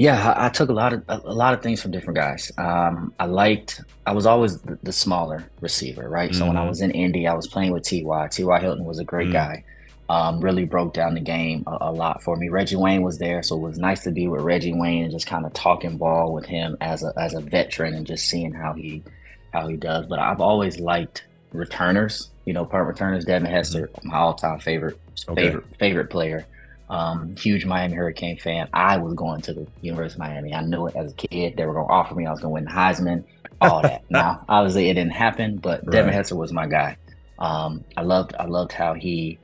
yeah, 0.00 0.32
I, 0.32 0.46
I, 0.46 0.48
took 0.48 0.70
a 0.70 0.72
lot 0.72 0.92
of 0.92 1.02
a, 1.08 1.20
a, 1.24 1.34
lot 1.34 1.54
of 1.54 1.62
things 1.62 1.82
from 1.82 1.90
different 1.90 2.16
guys. 2.16 2.50
Um, 2.56 3.12
I 3.18 3.26
liked. 3.26 3.82
I 4.06 4.12
was 4.12 4.26
always 4.26 4.60
the, 4.62 4.78
the 4.82 4.92
smaller 4.92 5.44
receiver, 5.60 6.08
right? 6.08 6.30
Mm-hmm. 6.30 6.38
So 6.38 6.46
when 6.46 6.56
I 6.56 6.60
mm-hmm. 6.60 6.68
was 6.68 6.80
in 6.80 6.90
Indy, 6.90 7.26
I 7.26 7.34
was 7.34 7.46
playing 7.46 7.72
with 7.72 7.84
T.Y. 7.84 8.28
T.Y. 8.28 8.60
Hilton 8.60 8.84
was 8.84 8.98
a 8.98 9.04
great 9.04 9.26
mm-hmm. 9.26 9.32
guy 9.34 9.64
um, 10.10 10.40
really 10.40 10.64
broke 10.64 10.92
down 10.92 11.14
the 11.14 11.20
game 11.20 11.62
a, 11.68 11.78
a, 11.82 11.92
lot 11.92 12.20
for 12.20 12.34
me. 12.34 12.48
Reggie 12.48 12.74
Wayne 12.74 13.02
was 13.02 13.18
there, 13.18 13.44
so 13.44 13.54
it 13.54 13.60
was 13.60 13.78
nice 13.78 14.02
to 14.02 14.10
be 14.10 14.26
with 14.26 14.40
Reggie 14.40 14.74
Wayne 14.74 15.04
and 15.04 15.12
just 15.12 15.28
kind 15.28 15.46
of 15.46 15.52
talking 15.52 15.98
ball 15.98 16.32
with 16.32 16.46
him 16.46 16.76
as 16.80 17.04
a 17.04 17.12
as 17.16 17.34
a 17.34 17.40
veteran 17.40 17.94
and 17.94 18.04
just 18.04 18.26
seeing 18.26 18.52
how 18.52 18.72
he 18.72 19.04
how 19.52 19.68
he 19.68 19.76
does. 19.76 20.06
But 20.06 20.18
I've 20.18 20.40
always 20.40 20.80
liked 20.80 21.26
returners, 21.52 22.28
you 22.44 22.52
know, 22.52 22.64
punt 22.64 22.88
returners. 22.88 23.24
Devin 23.24 23.48
Hester, 23.48 23.86
mm-hmm. 23.86 24.08
my 24.08 24.16
all 24.16 24.34
time 24.34 24.58
favorite 24.58 24.98
okay. 25.28 25.42
favorite 25.42 25.76
favorite 25.78 26.10
player. 26.10 26.44
Um, 26.90 27.36
huge 27.36 27.64
Miami 27.64 27.94
Hurricane 27.94 28.36
fan. 28.36 28.68
I 28.72 28.96
was 28.96 29.14
going 29.14 29.42
to 29.42 29.54
the 29.54 29.66
University 29.80 30.16
of 30.16 30.28
Miami. 30.28 30.52
I 30.52 30.62
knew 30.62 30.88
it 30.88 30.96
as 30.96 31.12
a 31.12 31.14
kid. 31.14 31.56
They 31.56 31.64
were 31.64 31.72
going 31.72 31.86
to 31.86 31.92
offer 31.92 32.16
me. 32.16 32.26
I 32.26 32.32
was 32.32 32.40
going 32.40 32.50
to 32.50 32.54
win 32.54 32.64
the 32.64 32.70
Heisman, 32.70 33.22
all 33.60 33.82
that. 33.82 34.02
now, 34.10 34.44
obviously, 34.48 34.88
it 34.88 34.94
didn't 34.94 35.12
happen, 35.12 35.58
but 35.58 35.86
right. 35.86 35.92
Devin 35.92 36.12
Hester 36.12 36.34
was 36.34 36.52
my 36.52 36.66
guy. 36.66 36.96
Um, 37.38 37.84
I 37.96 38.02
loved 38.02 38.34
I 38.38 38.46
loved 38.46 38.72
how 38.72 38.94
he 38.94 39.38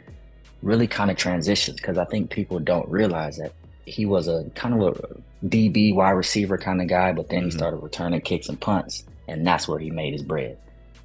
really 0.63 0.89
kind 0.89 1.11
of 1.11 1.17
transitions 1.17 1.77
because 1.77 1.99
I 1.99 2.05
think 2.05 2.31
people 2.31 2.59
don't 2.59 2.89
realize 2.89 3.37
that 3.37 3.53
he 3.87 4.05
was 4.07 4.27
a 4.27 4.45
kind 4.57 4.83
of 4.83 4.99
a 4.99 5.47
DB 5.47 5.95
wide 5.95 6.11
receiver 6.11 6.59
kind 6.59 6.83
of 6.83 6.89
guy, 6.89 7.13
but 7.13 7.29
then 7.29 7.41
mm-hmm. 7.41 7.47
he 7.47 7.51
started 7.53 7.77
returning 7.77 8.21
kicks 8.21 8.49
and 8.49 8.61
punts, 8.61 9.05
and 9.29 9.47
that's 9.47 9.69
where 9.69 9.79
he 9.79 9.91
made 9.91 10.13
his 10.13 10.23
bread. 10.23 10.59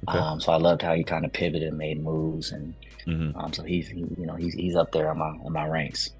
Okay. 0.08 0.18
Um, 0.18 0.40
so 0.40 0.52
I 0.52 0.56
loved 0.56 0.82
how 0.82 0.94
he 0.94 1.04
kind 1.04 1.24
of 1.24 1.32
pivoted 1.32 1.68
and 1.68 1.78
made 1.78 2.02
moves, 2.02 2.50
and 2.50 2.74
mm-hmm. 3.06 3.38
um, 3.38 3.52
so 3.52 3.62
he's 3.62 3.86
he, 3.88 4.00
you 4.00 4.26
know 4.26 4.34
he's 4.34 4.54
he's 4.54 4.74
up 4.74 4.90
there 4.90 5.08
on 5.08 5.18
my 5.18 5.28
on 5.44 5.52
my 5.52 5.68
ranks. 5.68 6.10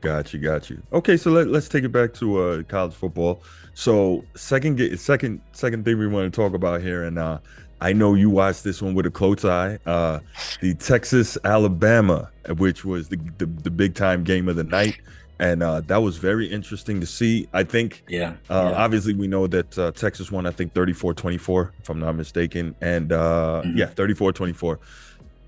Got 0.00 0.32
you, 0.32 0.38
got 0.38 0.70
you. 0.70 0.82
Okay, 0.92 1.16
so 1.16 1.30
let, 1.30 1.48
let's 1.48 1.68
take 1.68 1.84
it 1.84 1.90
back 1.90 2.12
to 2.14 2.38
uh, 2.38 2.62
college 2.64 2.94
football. 2.94 3.42
So 3.74 4.24
second, 4.34 4.98
second, 4.98 5.40
second 5.52 5.84
thing 5.84 5.98
we 5.98 6.06
want 6.06 6.32
to 6.32 6.36
talk 6.36 6.54
about 6.54 6.82
here, 6.82 7.04
and 7.04 7.18
uh, 7.18 7.38
I 7.80 7.92
know 7.92 8.14
you 8.14 8.30
watched 8.30 8.64
this 8.64 8.80
one 8.80 8.94
with 8.94 9.06
a 9.06 9.10
close 9.10 9.44
eye. 9.44 9.78
Uh, 9.86 10.20
the 10.60 10.74
Texas 10.74 11.36
Alabama, 11.44 12.30
which 12.56 12.84
was 12.84 13.08
the, 13.08 13.18
the, 13.38 13.46
the 13.46 13.70
big 13.70 13.94
time 13.94 14.24
game 14.24 14.48
of 14.48 14.56
the 14.56 14.64
night, 14.64 14.98
and 15.38 15.62
uh, 15.62 15.80
that 15.82 15.98
was 15.98 16.16
very 16.16 16.46
interesting 16.46 17.00
to 17.00 17.06
see. 17.06 17.48
I 17.52 17.64
think, 17.64 18.04
yeah, 18.08 18.34
uh, 18.48 18.70
yeah. 18.70 18.82
obviously 18.82 19.14
we 19.14 19.26
know 19.26 19.46
that 19.46 19.78
uh, 19.78 19.92
Texas 19.92 20.32
won. 20.32 20.46
I 20.46 20.50
think 20.50 20.72
34-24, 20.72 21.70
if 21.80 21.90
I'm 21.90 22.00
not 22.00 22.16
mistaken, 22.16 22.74
and 22.80 23.12
uh, 23.12 23.62
mm-hmm. 23.64 23.76
yeah, 23.76 23.86
34-24. 23.86 24.78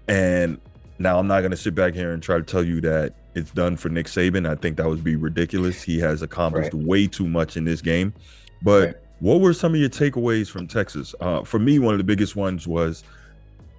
And 0.09 0.61
now 0.99 1.19
I'm 1.19 1.26
not 1.26 1.40
going 1.40 1.50
to 1.50 1.57
sit 1.57 1.75
back 1.75 1.95
here 1.95 2.12
and 2.12 2.23
try 2.23 2.37
to 2.37 2.43
tell 2.43 2.64
you 2.64 2.81
that 2.83 3.14
it's 3.35 3.50
done 3.50 3.76
for 3.76 3.88
Nick 3.88 4.07
Saban. 4.07 4.49
I 4.49 4.55
think 4.55 4.76
that 4.76 4.88
would 4.88 5.05
be 5.05 5.17
ridiculous. 5.17 5.83
He 5.83 5.99
has 6.00 6.23
accomplished 6.23 6.73
right. 6.75 6.83
way 6.83 7.07
too 7.07 7.28
much 7.28 7.57
in 7.57 7.64
this 7.64 7.81
game, 7.81 8.14
but. 8.62 8.87
Right 8.87 8.95
what 9.21 9.40
were 9.40 9.52
some 9.52 9.75
of 9.75 9.81
your 9.81 9.88
takeaways 9.88 10.49
from 10.49 10.67
Texas? 10.67 11.14
Uh, 11.21 11.43
for 11.43 11.59
me, 11.59 11.78
one 11.78 11.93
of 11.95 11.99
the 11.99 12.05
biggest 12.05 12.37
ones 12.37 12.69
was 12.69 13.02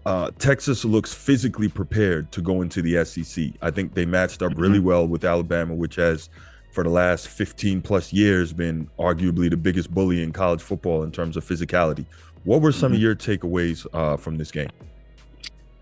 uh, 0.06 0.32
Texas 0.40 0.84
looks 0.84 1.14
physically 1.14 1.70
prepared 1.70 2.32
to 2.32 2.42
go 2.42 2.62
into 2.62 2.82
the 2.82 3.04
SEC. 3.06 3.46
I 3.62 3.72
think 3.72 3.94
they 3.94 4.06
matched 4.06 4.42
up 4.42 4.54
really 4.56 4.80
mm-hmm. 4.80 4.88
well 4.88 5.08
with 5.08 5.24
Alabama, 5.24 5.76
which 5.76 5.96
has, 5.96 6.30
for 6.72 6.84
the 6.84 6.90
last 6.90 7.28
15 7.28 7.82
plus 7.82 8.12
years, 8.12 8.52
been 8.52 8.90
arguably 9.00 9.50
the 9.50 9.58
biggest 9.58 9.94
bully 9.94 10.24
in 10.24 10.32
college 10.32 10.62
football 10.62 11.04
in 11.04 11.12
terms 11.12 11.38
of 11.38 11.46
physicality. 11.46 12.06
What 12.44 12.62
were 12.62 12.72
some 12.72 12.92
mm-hmm. 12.92 12.96
of 12.96 13.02
your 13.02 13.16
takeaways 13.16 13.86
uh, 13.94 14.18
from 14.18 14.38
this 14.38 14.52
game? 14.52 14.70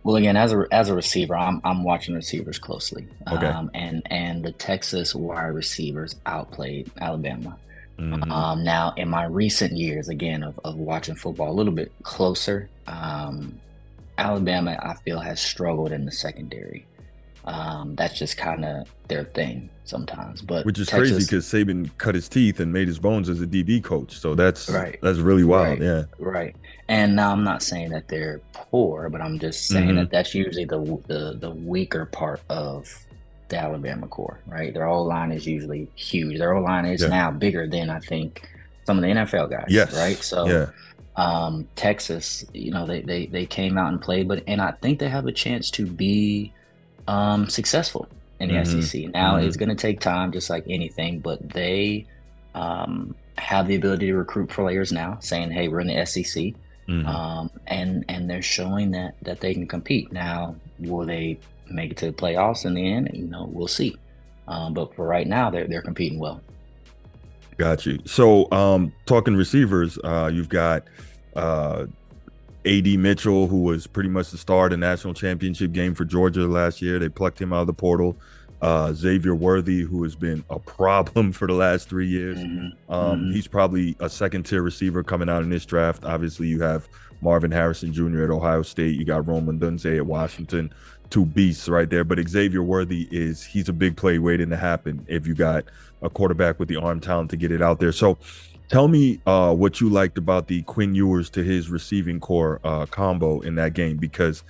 Well, 0.08 0.16
again, 0.16 0.38
as 0.38 0.54
a 0.54 0.66
as 0.72 0.88
a 0.88 0.96
receiver, 0.96 1.36
I'm 1.36 1.60
I'm 1.66 1.84
watching 1.84 2.16
receivers 2.16 2.58
closely. 2.58 3.10
Okay. 3.30 3.46
Um, 3.46 3.70
and 3.74 4.02
and 4.10 4.42
the 4.42 4.54
Texas 4.54 5.14
wide 5.14 5.48
receivers 5.48 6.16
outplayed 6.26 6.90
Alabama. 7.02 7.58
Mm-hmm. 8.00 8.32
Um, 8.32 8.64
now, 8.64 8.94
in 8.96 9.10
my 9.10 9.26
recent 9.26 9.74
years, 9.74 10.08
again, 10.08 10.44
of, 10.44 10.58
of 10.64 10.78
watching 10.78 11.16
football 11.16 11.52
a 11.52 11.58
little 11.60 11.74
bit 11.74 11.92
closer, 12.04 12.70
um, 12.88 13.60
Alabama, 14.18 14.80
I 14.82 14.94
feel, 14.94 15.20
has 15.20 15.42
struggled 15.42 15.92
in 15.92 16.06
the 16.06 16.12
secondary. 16.14 16.86
Um, 17.48 17.96
that's 17.96 18.20
just 18.20 18.36
kind 18.36 18.66
of 18.66 18.94
their 19.08 19.24
thing 19.24 19.70
sometimes. 19.86 20.42
But 20.42 20.66
which 20.66 20.80
is 20.80 20.88
Texas, 20.88 21.12
crazy 21.12 21.25
because 21.25 21.46
Saban 21.46 21.89
cut 21.98 22.13
his 22.13 22.27
teeth 22.27 22.60
and 22.60 22.74
made 22.74 22.89
his 22.89 23.00
bones 23.00 23.30
as 23.30 23.42
a 23.42 23.48
DB 23.48 23.82
coach. 23.82 24.20
So 24.20 24.36
that's 24.36 24.70
right. 24.70 25.00
That's 25.01 25.20
really 25.20 25.46
wild. 25.46 25.80
Right. 25.80 25.82
Yeah. 25.82 26.04
Right. 26.20 26.56
And 26.89 27.16
now 27.16 27.32
I'm 27.32 27.46
not 27.46 27.63
saying 27.63 27.92
that 27.92 28.10
they're 28.10 28.42
poor, 28.51 29.10
but 29.10 29.22
I'm 29.22 29.39
just 29.39 29.68
saying 29.68 29.88
mm-hmm. 29.88 29.96
that 29.96 30.12
that's 30.12 30.36
usually 30.36 30.66
the, 30.66 31.01
the 31.08 31.38
the 31.39 31.51
weaker 31.51 32.06
part 32.06 32.42
of 32.50 32.94
the 33.48 33.58
Alabama 33.58 34.08
core. 34.08 34.42
Right. 34.46 34.74
Their 34.74 34.88
O 34.88 35.04
line 35.04 35.32
is 35.32 35.48
usually 35.48 35.89
huge. 35.96 36.39
Their 36.39 36.54
O 36.54 36.62
line 36.62 36.86
is 36.86 37.01
yeah. 37.01 37.08
now 37.08 37.32
bigger 37.32 37.66
than 37.66 37.89
I 37.89 38.01
think 38.01 38.46
some 38.84 38.98
of 38.98 39.04
the 39.04 39.10
NFL 39.10 39.50
guys. 39.50 39.68
Yes. 39.70 39.96
Right. 39.96 40.18
So. 40.18 40.48
Yeah. 40.48 40.70
Um, 41.16 41.68
Texas, 41.75 42.46
you 42.54 42.70
know, 42.70 42.86
they, 42.86 43.01
they 43.01 43.25
they 43.25 43.48
came 43.48 43.75
out 43.75 43.92
and 43.92 44.00
played, 44.00 44.27
but 44.27 44.44
and 44.46 44.62
I 44.62 44.74
think 44.74 45.00
they 45.00 45.10
have 45.10 45.25
a 45.25 45.32
chance 45.32 45.72
to 45.72 45.88
be 45.88 46.54
um, 47.08 47.50
successful 47.50 48.08
in 48.40 48.50
the 48.50 48.56
mm-hmm. 48.56 48.82
SEC. 48.82 49.14
Now 49.14 49.36
mm-hmm. 49.36 49.48
it's 49.48 49.58
going 49.58 49.70
to 49.70 49.76
take 49.76 50.00
time, 50.00 50.32
just 50.32 50.50
like 50.50 50.66
anything, 50.68 51.20
but 51.20 51.50
they 51.50 52.06
um, 52.54 53.16
have 53.38 53.68
the 53.68 53.76
ability 53.76 54.08
to 54.08 54.16
recruit 54.16 54.50
players 54.50 54.92
now, 54.92 55.18
saying, 55.20 55.52
"Hey, 55.52 55.68
we're 55.68 55.80
in 55.80 55.88
the 55.88 56.06
SEC," 56.06 56.26
mm-hmm. 56.26 57.06
um, 57.08 57.52
and 57.68 58.06
and 58.10 58.30
they're 58.30 58.42
showing 58.42 58.92
that 58.92 59.16
that 59.22 59.40
they 59.40 59.54
can 59.54 59.68
compete. 59.68 60.12
Now, 60.12 60.56
will 60.80 61.06
they 61.06 61.40
make 61.70 61.92
it 61.92 61.98
to 61.98 62.08
the 62.08 62.14
playoffs 62.14 62.66
in 62.66 62.74
the 62.74 62.92
end? 62.92 63.10
You 63.14 63.28
know, 63.28 63.46
we'll 63.52 63.68
see. 63.68 63.96
Um, 64.48 64.74
but 64.74 64.96
for 64.96 65.06
right 65.06 65.28
now, 65.28 65.50
they're 65.50 65.68
they're 65.68 65.82
competing 65.82 66.20
well. 66.20 66.42
Got 67.58 67.86
you. 67.88 68.00
So, 68.06 68.52
um, 68.52 68.94
talking 69.08 69.36
receivers, 69.36 69.98
uh, 70.04 70.30
you've 70.32 70.50
got 70.50 70.84
uh, 71.36 71.88
AD 72.67 73.00
Mitchell, 73.00 73.47
who 73.47 73.63
was 73.63 73.88
pretty 73.88 74.09
much 74.09 74.31
the 74.31 74.38
star 74.38 74.65
of 74.65 74.71
the 74.71 74.77
national 74.77 75.13
championship 75.13 75.71
game 75.71 75.95
for 75.95 76.05
Georgia 76.05 76.45
last 76.47 76.81
year. 76.81 77.00
They 77.00 77.09
plucked 77.09 77.41
him 77.41 77.53
out 77.53 77.62
of 77.62 77.67
the 77.67 77.74
portal. 77.74 78.17
Uh, 78.62 78.91
Xavier 78.91 79.36
Worthy, 79.36 79.81
who 79.81 80.03
has 80.03 80.15
been 80.15 80.43
a 80.50 80.59
problem 80.59 81.31
for 81.33 81.47
the 81.47 81.53
last 81.53 81.89
three 81.89 82.07
years. 82.07 82.38
Mm-hmm. 82.38 82.91
Um, 82.91 83.19
mm-hmm. 83.19 83.31
He's 83.31 83.47
probably 83.47 83.95
a 84.00 84.09
second 84.09 84.43
tier 84.43 84.62
receiver 84.62 85.03
coming 85.03 85.29
out 85.29 85.43
in 85.43 85.50
this 85.50 85.65
draft. 85.65 86.03
Obviously, 86.03 86.47
you 86.47 86.62
have 86.62 86.88
Marvin 87.21 87.51
Harrison 87.51 87.93
Jr. 87.93 88.24
at 88.24 88.29
Ohio 88.29 88.63
State. 88.63 88.97
You 88.97 89.05
got 89.05 89.27
Roman 89.27 89.59
Odunze 89.59 89.95
at 89.95 90.05
Washington. 90.05 90.74
Two 91.09 91.25
beasts 91.25 91.69
right 91.69 91.89
there. 91.89 92.03
But 92.03 92.19
Xavier 92.27 92.63
Worthy 92.63 93.07
is 93.12 93.43
he's 93.43 93.69
a 93.69 93.74
big 93.74 93.95
play 93.95 94.19
waiting 94.19 94.50
to 94.50 94.57
happen 94.57 95.05
if 95.07 95.27
you 95.27 95.36
got 95.36 95.65
a 96.01 96.09
quarterback 96.09 96.59
with 96.59 96.67
the 96.67 96.77
arm 96.77 97.00
talent 97.00 97.29
to 97.29 97.38
get 97.38 97.51
it 97.51 97.62
out 97.62 97.79
there. 97.79 97.91
So 97.91 98.17
Tell 98.69 98.89
me 98.89 99.21
uh, 99.25 99.53
what 99.53 99.79
you 99.79 99.89
liked 99.89 100.17
about 100.17 100.47
the 100.47 100.62
Quinn 100.63 100.93
Ewers 100.93 101.29
to 101.31 101.43
his 101.43 101.69
receiving 101.69 102.19
corps 102.19 102.59
uh, 102.63 102.86
combo 102.86 103.39
in 103.39 103.55
that 103.55 103.74
game 103.74 103.95
because 103.97 104.43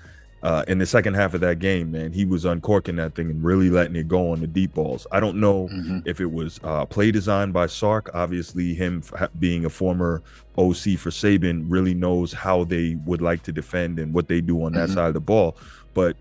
uh, 0.43 0.63
in 0.67 0.77
the 0.77 0.85
second 0.85 1.15
half 1.15 1.33
of 1.33 1.41
that 1.41 1.59
game, 1.59 1.91
man, 1.91 2.11
he 2.11 2.25
was 2.25 2.45
uncorking 2.45 2.95
that 2.95 3.15
thing 3.15 3.29
and 3.29 3.43
really 3.43 3.69
letting 3.69 3.95
it 3.95 4.07
go 4.07 4.31
on 4.31 4.39
the 4.39 4.47
deep 4.47 4.73
balls. 4.73 5.05
I 5.11 5.19
don't 5.19 5.39
know 5.39 5.67
mm-hmm. 5.67 5.99
if 6.05 6.19
it 6.19 6.31
was 6.31 6.59
uh, 6.63 6.85
play 6.85 7.11
design 7.11 7.51
by 7.51 7.67
Sark. 7.67 8.09
Obviously, 8.13 8.73
him 8.73 9.03
being 9.39 9.65
a 9.65 9.69
former 9.69 10.21
OC 10.57 10.97
for 10.97 11.09
Saban 11.09 11.65
really 11.67 11.93
knows 11.93 12.33
how 12.33 12.63
they 12.63 12.95
would 13.05 13.21
like 13.21 13.43
to 13.43 13.51
defend 13.51 13.99
and 13.99 14.13
what 14.13 14.27
they 14.27 14.41
do 14.41 14.63
on 14.63 14.73
that 14.73 14.85
mm-hmm. 14.85 14.93
side 14.95 15.07
of 15.07 15.13
the 15.15 15.19
ball. 15.19 15.57
But 15.93 16.15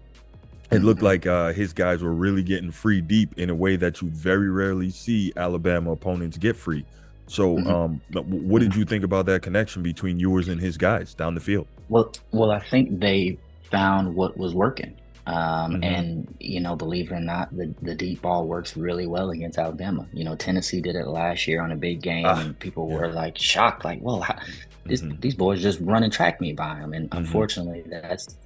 it 0.71 0.83
looked 0.83 0.99
mm-hmm. 0.99 1.07
like 1.07 1.27
uh, 1.27 1.53
his 1.53 1.73
guys 1.73 2.03
were 2.03 2.15
really 2.15 2.43
getting 2.43 2.71
free 2.71 3.01
deep 3.01 3.39
in 3.39 3.49
a 3.49 3.55
way 3.55 3.77
that 3.77 4.03
you 4.03 4.09
very 4.09 4.51
rarely 4.51 4.91
see 4.91 5.33
Alabama 5.37 5.93
opponents 5.93 6.37
get 6.37 6.57
free. 6.57 6.85
So, 7.27 7.57
mm-hmm. 7.57 7.69
um, 7.69 8.01
what 8.13 8.61
did 8.61 8.75
you 8.75 8.85
think 8.85 9.05
about 9.05 9.27
that 9.27 9.43
connection 9.43 9.83
between 9.83 10.19
Ewers 10.19 10.49
and 10.49 10.61
his 10.61 10.77
guys 10.77 11.15
down 11.15 11.35
the 11.35 11.41
field? 11.41 11.67
Well, 11.89 12.13
well, 12.33 12.51
I 12.51 12.61
think 12.61 13.01
they 13.01 13.39
found 13.71 14.15
what 14.15 14.37
was 14.37 14.55
working. 14.55 14.97
Um, 15.27 15.35
mm-hmm. 15.73 15.83
And 15.83 16.35
you 16.39 16.61
know, 16.61 16.77
believe 16.77 17.11
it 17.11 17.15
or 17.15 17.21
not, 17.21 17.55
the, 17.57 17.75
the 17.83 17.97
deep 17.97 18.23
ball 18.23 18.47
works 18.47 18.77
really 18.77 19.07
well 19.07 19.31
against 19.31 19.59
Alabama. 19.59 20.07
You 20.13 20.23
know, 20.23 20.37
Tennessee 20.37 20.81
did 20.81 20.95
it 20.95 21.09
last 21.09 21.49
year 21.49 21.63
on 21.63 21.73
a 21.73 21.77
big 21.77 22.01
game, 22.01 22.27
ah, 22.27 22.41
and 22.41 22.59
people 22.59 22.89
yeah. 22.89 22.97
were 22.97 23.13
like 23.13 23.37
shocked, 23.37 23.85
like, 23.85 24.01
"Well, 24.01 24.21
how, 24.21 24.39
this, 24.85 25.03
mm-hmm. 25.03 25.19
these 25.21 25.35
boys 25.35 25.61
just 25.61 25.81
run 25.81 26.05
and 26.05 26.13
track 26.13 26.41
me 26.41 26.53
by 26.53 26.77
them." 26.77 26.93
And 26.93 27.11
mm-hmm. 27.11 27.19
unfortunately, 27.19 27.83
that's 27.87 28.37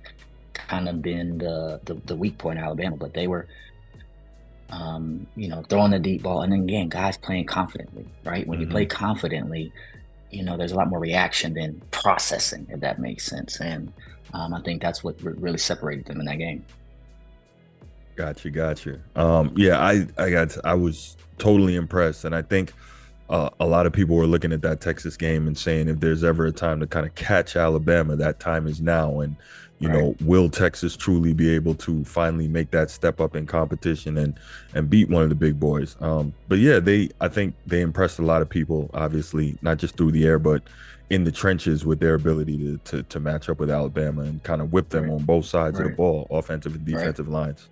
kind 0.55 0.89
of 0.89 1.03
been 1.03 1.37
the, 1.37 1.81
the, 1.85 1.95
the 2.07 2.17
weak 2.17 2.39
point 2.39 2.59
in 2.59 2.65
Alabama. 2.65 2.97
But 2.97 3.13
they 3.13 3.27
were 3.27 3.47
um, 4.71 5.27
you 5.37 5.49
know, 5.49 5.63
throwing 5.69 5.91
the 5.91 5.99
deep 5.99 6.23
ball. 6.23 6.43
And 6.43 6.53
then 6.53 6.63
again, 6.63 6.89
guys 6.89 7.17
playing 7.17 7.47
confidently, 7.47 8.07
right? 8.25 8.47
When 8.47 8.59
mm-hmm. 8.59 8.67
you 8.67 8.71
play 8.71 8.87
mm-hmm. 8.87 8.97
confidently, 8.97 9.73
you 10.31 10.45
know, 10.45 10.57
there's 10.57 10.73
a 10.73 10.77
lot 10.77 10.89
more 10.89 11.01
reaction 11.01 11.55
than 11.55 11.83
processing, 11.91 12.67
if 12.71 12.81
that 12.81 12.99
makes 12.99 13.25
sense. 13.25 13.61
And 13.61 13.93
um, 14.33 14.55
I 14.55 14.61
think 14.63 14.81
that's 14.81 15.03
what 15.03 15.21
really 15.23 15.59
separated 15.59 16.07
them 16.07 16.21
in 16.21 16.27
that 16.27 16.39
game. 16.39 16.65
Gotcha, 18.17 18.51
gotcha. 18.51 19.01
Um, 19.17 19.53
yeah, 19.57 19.81
I, 19.81 20.07
I 20.19 20.31
got, 20.31 20.57
I 20.65 20.75
was 20.75 21.17
totally 21.39 21.75
impressed, 21.75 22.25
and 22.25 22.35
I 22.35 22.43
think 22.43 22.73
uh, 23.29 23.49
a 23.61 23.67
lot 23.67 23.87
of 23.87 23.93
people 23.93 24.15
were 24.15 24.27
looking 24.27 24.53
at 24.53 24.61
that 24.63 24.81
Texas 24.81 25.17
game 25.17 25.47
and 25.47 25.57
saying, 25.57 25.89
if 25.89 26.01
there's 26.01 26.23
ever 26.23 26.47
a 26.47 26.53
time 26.53 26.81
to 26.81 26.87
kind 26.87 27.07
of 27.07 27.15
catch 27.15 27.57
Alabama, 27.57 28.17
that 28.17 28.41
time 28.41 28.67
is 28.67 28.81
now. 28.81 29.21
And 29.21 29.37
you 29.81 29.89
right. 29.89 29.99
know, 29.99 30.15
will 30.21 30.51
Texas 30.51 30.95
truly 30.95 31.33
be 31.33 31.53
able 31.55 31.75
to 31.75 32.05
finally 32.05 32.47
make 32.47 32.71
that 32.71 32.91
step 32.91 33.19
up 33.21 33.35
in 33.35 33.47
competition 33.47 34.19
and 34.19 34.39
and 34.75 34.91
beat 34.91 35.09
one 35.09 35.23
of 35.23 35.31
the 35.31 35.35
big 35.35 35.59
boys? 35.59 35.97
Um, 36.01 36.35
but 36.49 36.59
yeah, 36.59 36.79
they 36.79 37.09
I 37.21 37.29
think 37.29 37.55
they 37.67 37.81
impressed 37.81 38.19
a 38.19 38.23
lot 38.23 38.43
of 38.43 38.49
people, 38.49 38.91
obviously, 38.93 39.57
not 39.63 39.79
just 39.79 39.97
through 39.97 40.13
the 40.13 40.27
air, 40.27 40.39
but 40.39 40.63
in 41.09 41.25
the 41.25 41.33
trenches 41.33 41.85
with 41.85 41.99
their 41.99 42.15
ability 42.15 42.59
to 42.59 42.79
to, 42.85 43.03
to 43.05 43.19
match 43.19 43.49
up 43.49 43.59
with 43.59 43.71
Alabama 43.71 44.23
and 44.23 44.43
kind 44.43 44.61
of 44.61 44.73
whip 44.73 44.91
them 44.91 45.05
right. 45.05 45.13
on 45.13 45.25
both 45.25 45.47
sides 45.47 45.79
right. 45.79 45.87
of 45.87 45.93
the 45.93 45.97
ball, 45.97 46.27
offensive 46.31 46.75
and 46.75 46.85
defensive 46.85 47.29
lines. 47.29 47.69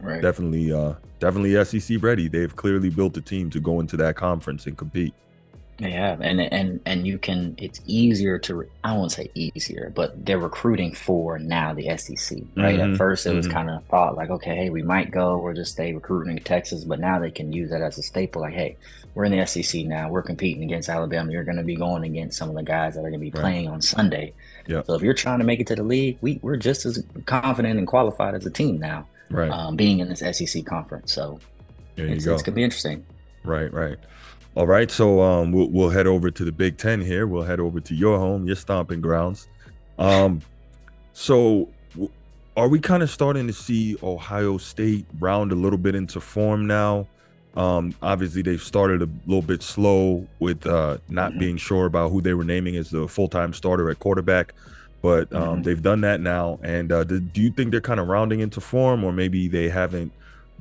Right. 0.00 0.20
Definitely, 0.20 0.72
uh, 0.72 0.94
definitely 1.20 1.62
SEC 1.64 2.02
ready. 2.02 2.26
They've 2.28 2.54
clearly 2.54 2.90
built 2.90 3.16
a 3.16 3.20
team 3.20 3.50
to 3.50 3.60
go 3.60 3.78
into 3.78 3.96
that 3.98 4.16
conference 4.16 4.66
and 4.66 4.76
compete. 4.76 5.14
Have, 5.80 6.20
and 6.20 6.40
and 6.40 6.80
and 6.86 7.06
you 7.06 7.18
can. 7.18 7.56
It's 7.58 7.80
easier 7.86 8.38
to. 8.40 8.64
I 8.84 8.92
won't 8.92 9.10
say 9.10 9.30
easier, 9.34 9.90
but 9.94 10.24
they're 10.24 10.38
recruiting 10.38 10.94
for 10.94 11.38
now 11.38 11.72
the 11.72 11.96
SEC. 11.96 12.38
Right. 12.56 12.78
Mm-hmm. 12.78 12.92
At 12.92 12.98
first, 12.98 13.26
it 13.26 13.30
mm-hmm. 13.30 13.38
was 13.38 13.48
kind 13.48 13.68
of 13.68 13.84
thought 13.86 14.14
like, 14.14 14.30
okay, 14.30 14.54
hey, 14.54 14.70
we 14.70 14.82
might 14.82 15.10
go 15.10 15.38
or 15.38 15.54
just 15.54 15.72
stay 15.72 15.92
recruiting 15.92 16.36
in 16.36 16.44
Texas, 16.44 16.84
but 16.84 17.00
now 17.00 17.18
they 17.18 17.30
can 17.30 17.52
use 17.52 17.70
that 17.70 17.82
as 17.82 17.98
a 17.98 18.02
staple. 18.02 18.42
Like, 18.42 18.54
hey, 18.54 18.76
we're 19.14 19.24
in 19.24 19.36
the 19.36 19.44
SEC 19.46 19.84
now. 19.84 20.08
We're 20.08 20.22
competing 20.22 20.62
against 20.62 20.88
Alabama. 20.88 21.32
You're 21.32 21.44
going 21.44 21.56
to 21.56 21.64
be 21.64 21.76
going 21.76 22.04
against 22.04 22.38
some 22.38 22.48
of 22.48 22.54
the 22.54 22.62
guys 22.62 22.94
that 22.94 23.00
are 23.00 23.10
going 23.10 23.14
to 23.14 23.18
be 23.18 23.30
playing 23.30 23.66
right. 23.66 23.74
on 23.74 23.82
Sunday. 23.82 24.32
Yep. 24.66 24.86
So 24.86 24.94
if 24.94 25.02
you're 25.02 25.14
trying 25.14 25.40
to 25.40 25.44
make 25.44 25.60
it 25.60 25.66
to 25.68 25.74
the 25.74 25.82
league, 25.82 26.18
we 26.20 26.38
we're 26.42 26.56
just 26.56 26.86
as 26.86 27.02
confident 27.26 27.78
and 27.78 27.86
qualified 27.86 28.34
as 28.34 28.46
a 28.46 28.50
team 28.50 28.78
now. 28.78 29.06
Right. 29.30 29.50
Um, 29.50 29.76
being 29.76 29.98
in 30.00 30.08
this 30.08 30.20
SEC 30.20 30.64
conference, 30.66 31.12
so 31.12 31.40
there 31.96 32.06
you 32.06 32.14
it's, 32.14 32.26
it's 32.26 32.42
gonna 32.42 32.54
be 32.54 32.62
interesting. 32.62 33.04
Right. 33.44 33.72
Right. 33.72 33.96
All 34.54 34.66
right, 34.66 34.90
so 34.90 35.22
um, 35.22 35.50
we'll, 35.50 35.70
we'll 35.70 35.88
head 35.88 36.06
over 36.06 36.30
to 36.30 36.44
the 36.44 36.52
Big 36.52 36.76
Ten 36.76 37.00
here. 37.00 37.26
We'll 37.26 37.42
head 37.42 37.58
over 37.58 37.80
to 37.80 37.94
your 37.94 38.18
home, 38.18 38.46
your 38.46 38.56
stomping 38.56 39.00
grounds. 39.00 39.48
Um, 39.98 40.42
so, 41.14 41.70
are 42.54 42.68
we 42.68 42.78
kind 42.78 43.02
of 43.02 43.08
starting 43.08 43.46
to 43.46 43.52
see 43.54 43.96
Ohio 44.02 44.58
State 44.58 45.06
round 45.18 45.52
a 45.52 45.54
little 45.54 45.78
bit 45.78 45.94
into 45.94 46.20
form 46.20 46.66
now? 46.66 47.06
Um, 47.56 47.94
obviously, 48.02 48.42
they've 48.42 48.62
started 48.62 49.00
a 49.00 49.08
little 49.26 49.42
bit 49.42 49.62
slow 49.62 50.26
with 50.38 50.66
uh, 50.66 50.98
not 51.08 51.30
mm-hmm. 51.30 51.38
being 51.38 51.56
sure 51.56 51.86
about 51.86 52.10
who 52.10 52.20
they 52.20 52.34
were 52.34 52.44
naming 52.44 52.76
as 52.76 52.90
the 52.90 53.08
full 53.08 53.28
time 53.28 53.54
starter 53.54 53.88
at 53.88 54.00
quarterback, 54.00 54.52
but 55.00 55.32
um, 55.32 55.42
mm-hmm. 55.42 55.62
they've 55.62 55.82
done 55.82 56.02
that 56.02 56.20
now. 56.20 56.58
And 56.62 56.92
uh, 56.92 57.04
do, 57.04 57.20
do 57.20 57.40
you 57.40 57.50
think 57.50 57.70
they're 57.70 57.80
kind 57.80 58.00
of 58.00 58.08
rounding 58.08 58.40
into 58.40 58.60
form, 58.60 59.02
or 59.02 59.12
maybe 59.12 59.48
they 59.48 59.70
haven't? 59.70 60.12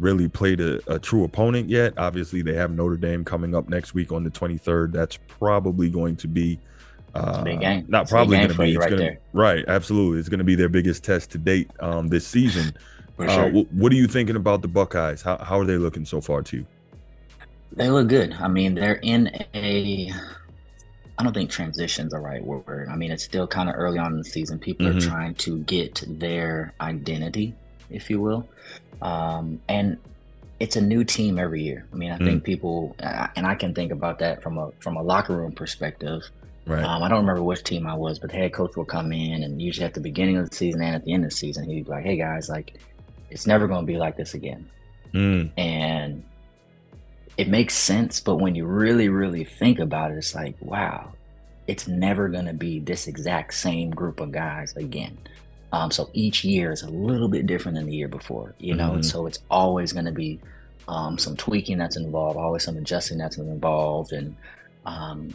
Really 0.02 0.28
played 0.28 0.60
a, 0.60 0.80
a, 0.92 1.00
true 1.00 1.24
opponent 1.24 1.70
yet. 1.70 1.94
Obviously, 1.98 2.42
they 2.42 2.56
have 2.56 2.72
Notre 2.72 2.98
Dame 2.98 3.24
coming 3.24 3.56
up 3.56 3.70
next 3.70 3.94
week 3.94 4.12
on 4.12 4.24
the 4.24 4.32
23rd. 4.32 4.92
That's 4.92 5.18
probably 5.28 5.90
going 5.90 6.16
to 6.18 6.28
be 6.28 6.60
uh, 7.14 7.44
not 7.88 8.04
it's 8.04 8.12
probably 8.12 8.38
going 8.38 8.50
to 8.50 8.58
be. 8.58 8.78
Right, 8.78 8.90
gonna, 8.90 9.18
right, 9.34 9.66
absolutely. 9.68 10.20
It's 10.20 10.30
going 10.30 10.40
to 10.40 10.46
be 10.46 10.56
their 10.56 10.70
biggest 10.70 11.04
test 11.04 11.32
to 11.32 11.38
date 11.38 11.70
um, 11.80 12.08
this 12.08 12.28
season. 12.36 12.74
Uh, 13.20 13.28
sure. 13.28 13.46
uh, 13.46 13.64
what 13.72 13.92
are 13.92 13.96
you 13.96 14.08
thinking 14.08 14.36
about 14.36 14.62
the 14.62 14.68
Buckeyes? 14.68 15.22
How, 15.22 15.38
how 15.38 15.60
are 15.60 15.66
they 15.66 15.78
looking 15.78 16.06
so 16.06 16.22
far 16.22 16.42
to 16.44 16.58
you? 16.58 16.66
They 17.74 17.90
look 17.90 18.08
good. 18.08 18.34
I 18.34 18.48
mean, 18.48 18.76
they're 18.76 19.00
in 19.02 19.28
a. 19.54 20.12
I 21.18 21.24
don't 21.24 21.34
think 21.34 21.52
transition's 21.52 22.12
the 22.14 22.20
right 22.20 22.44
word. 22.44 22.88
I 22.90 22.96
mean, 22.96 23.12
it's 23.12 23.24
still 23.24 23.46
kind 23.46 23.70
of 23.70 23.76
early 23.78 24.00
on 24.00 24.14
in 24.14 24.18
the 24.18 24.24
season. 24.24 24.58
People 24.58 24.88
mm-hmm. 24.88 24.98
are 24.98 25.02
trying 25.02 25.36
to 25.36 25.60
get 25.60 26.04
their 26.08 26.74
identity, 26.82 27.54
if 27.90 28.10
you 28.10 28.20
will. 28.20 28.48
Um, 29.02 29.62
and 29.68 29.98
it's 30.60 30.76
a 30.76 30.82
new 30.82 31.04
team 31.04 31.40
every 31.40 31.64
year. 31.64 31.86
I 31.92 31.96
mean, 31.96 32.12
I 32.12 32.18
mm. 32.18 32.26
think 32.26 32.44
people, 32.44 32.96
and 33.00 33.48
I 33.48 33.56
can 33.56 33.74
think 33.74 33.92
about 33.92 34.20
that 34.20 34.44
from 34.44 34.58
a 34.58 34.72
from 34.80 34.96
a 34.96 35.02
locker 35.02 35.36
room 35.36 35.52
perspective. 35.52 36.22
Right. 36.68 36.84
Um, 36.84 37.02
I 37.02 37.10
don't 37.10 37.22
remember 37.22 37.42
which 37.42 37.64
team 37.64 37.88
I 37.88 37.96
was, 37.96 38.20
but 38.20 38.30
the 38.30 38.38
head 38.38 38.54
coach 38.54 38.76
will 38.76 38.86
come 38.86 39.12
in, 39.12 39.44
and 39.44 39.60
usually 39.62 39.86
at 39.86 39.96
the 39.96 40.00
beginning 40.00 40.38
of 40.38 40.50
the 40.50 40.56
season 40.56 40.82
and 40.84 40.96
at 40.96 41.04
the 41.04 41.14
end 41.14 41.24
of 41.24 41.32
the 41.32 41.36
season, 41.36 41.68
he'd 41.68 41.86
be 41.86 41.90
like, 41.90 42.04
"Hey 42.04 42.18
guys, 42.18 42.50
like, 42.50 42.80
it's 43.32 43.48
never 43.48 43.68
going 43.68 43.82
to 43.82 43.92
be 43.92 43.98
like 43.98 44.18
this 44.18 44.36
again." 44.36 44.70
Mm. 45.14 45.52
And 45.58 46.24
it 47.38 47.48
makes 47.48 47.74
sense, 47.74 48.20
but 48.20 48.36
when 48.36 48.56
you 48.56 48.66
really, 48.66 49.10
really 49.10 49.44
think 49.44 49.80
about 49.80 50.12
it, 50.12 50.18
it's 50.18 50.36
like, 50.36 50.56
wow, 50.60 51.12
it's 51.68 51.88
never 51.88 52.30
going 52.30 52.46
to 52.46 52.54
be 52.54 52.80
this 52.80 53.08
exact 53.08 53.54
same 53.54 53.90
group 53.90 54.20
of 54.20 54.32
guys 54.32 54.76
again. 54.76 55.18
Um, 55.74 55.90
so 55.90 56.10
each 56.14 56.44
year 56.44 56.72
is 56.72 56.82
a 56.82 56.90
little 56.90 57.30
bit 57.30 57.48
different 57.48 57.78
than 57.78 57.86
the 57.86 57.96
year 57.96 58.10
before, 58.10 58.54
you 58.60 58.76
know, 58.76 58.88
mm-hmm. 58.88 58.96
and 58.96 59.06
so 59.06 59.26
it's 59.26 59.40
always 59.50 59.94
going 59.94 60.06
to 60.06 60.12
be 60.12 60.40
um, 60.88 61.18
some 61.18 61.38
tweaking 61.38 61.78
that's 61.78 61.96
involved, 61.96 62.38
always 62.38 62.64
some 62.64 62.78
adjusting 62.78 63.18
that's 63.18 63.38
involved, 63.38 64.12
and 64.12 64.36
um, 64.86 65.34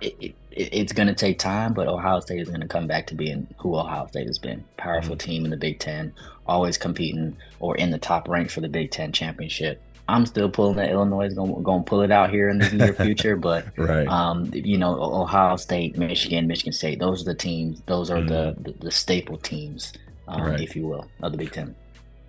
it, 0.00 0.16
it, 0.20 0.34
it's 0.50 0.92
going 0.92 1.06
to 1.06 1.14
take 1.14 1.38
time. 1.38 1.72
But 1.72 1.86
Ohio 1.86 2.20
State 2.20 2.40
is 2.40 2.48
going 2.48 2.62
to 2.62 2.68
come 2.68 2.86
back 2.86 3.06
to 3.08 3.14
being 3.14 3.46
who 3.58 3.76
Ohio 3.76 4.06
State 4.08 4.26
has 4.26 4.38
been: 4.38 4.64
powerful 4.76 5.14
mm-hmm. 5.16 5.30
team 5.30 5.44
in 5.44 5.50
the 5.50 5.56
Big 5.56 5.78
Ten, 5.78 6.12
always 6.46 6.78
competing 6.78 7.36
or 7.60 7.76
in 7.76 7.90
the 7.90 7.98
top 7.98 8.28
rank 8.28 8.50
for 8.50 8.60
the 8.60 8.68
Big 8.68 8.90
Ten 8.90 9.12
championship. 9.12 9.80
I'm 10.08 10.24
still 10.24 10.48
pulling 10.48 10.76
that 10.76 10.90
Illinois 10.90 11.26
is 11.26 11.34
going 11.34 11.64
to 11.64 11.82
pull 11.82 12.02
it 12.02 12.12
out 12.12 12.30
here 12.30 12.48
in 12.48 12.58
the 12.58 12.70
near 12.70 12.94
future, 12.94 13.36
but 13.48 13.66
right. 13.76 14.06
um, 14.06 14.50
you 14.52 14.78
know, 14.78 15.00
Ohio 15.02 15.56
State, 15.56 15.96
Michigan, 15.98 16.46
Michigan 16.46 16.72
State, 16.72 17.00
those 17.00 17.22
are 17.22 17.24
the 17.26 17.34
teams. 17.34 17.82
Those 17.86 18.10
are 18.10 18.18
mm. 18.18 18.28
the, 18.28 18.56
the, 18.60 18.78
the 18.78 18.90
staple 18.90 19.36
teams, 19.38 19.92
um, 20.28 20.42
right. 20.42 20.60
if 20.60 20.76
you 20.76 20.86
will, 20.86 21.06
of 21.22 21.32
the 21.32 21.38
Big 21.38 21.52
Ten. 21.52 21.74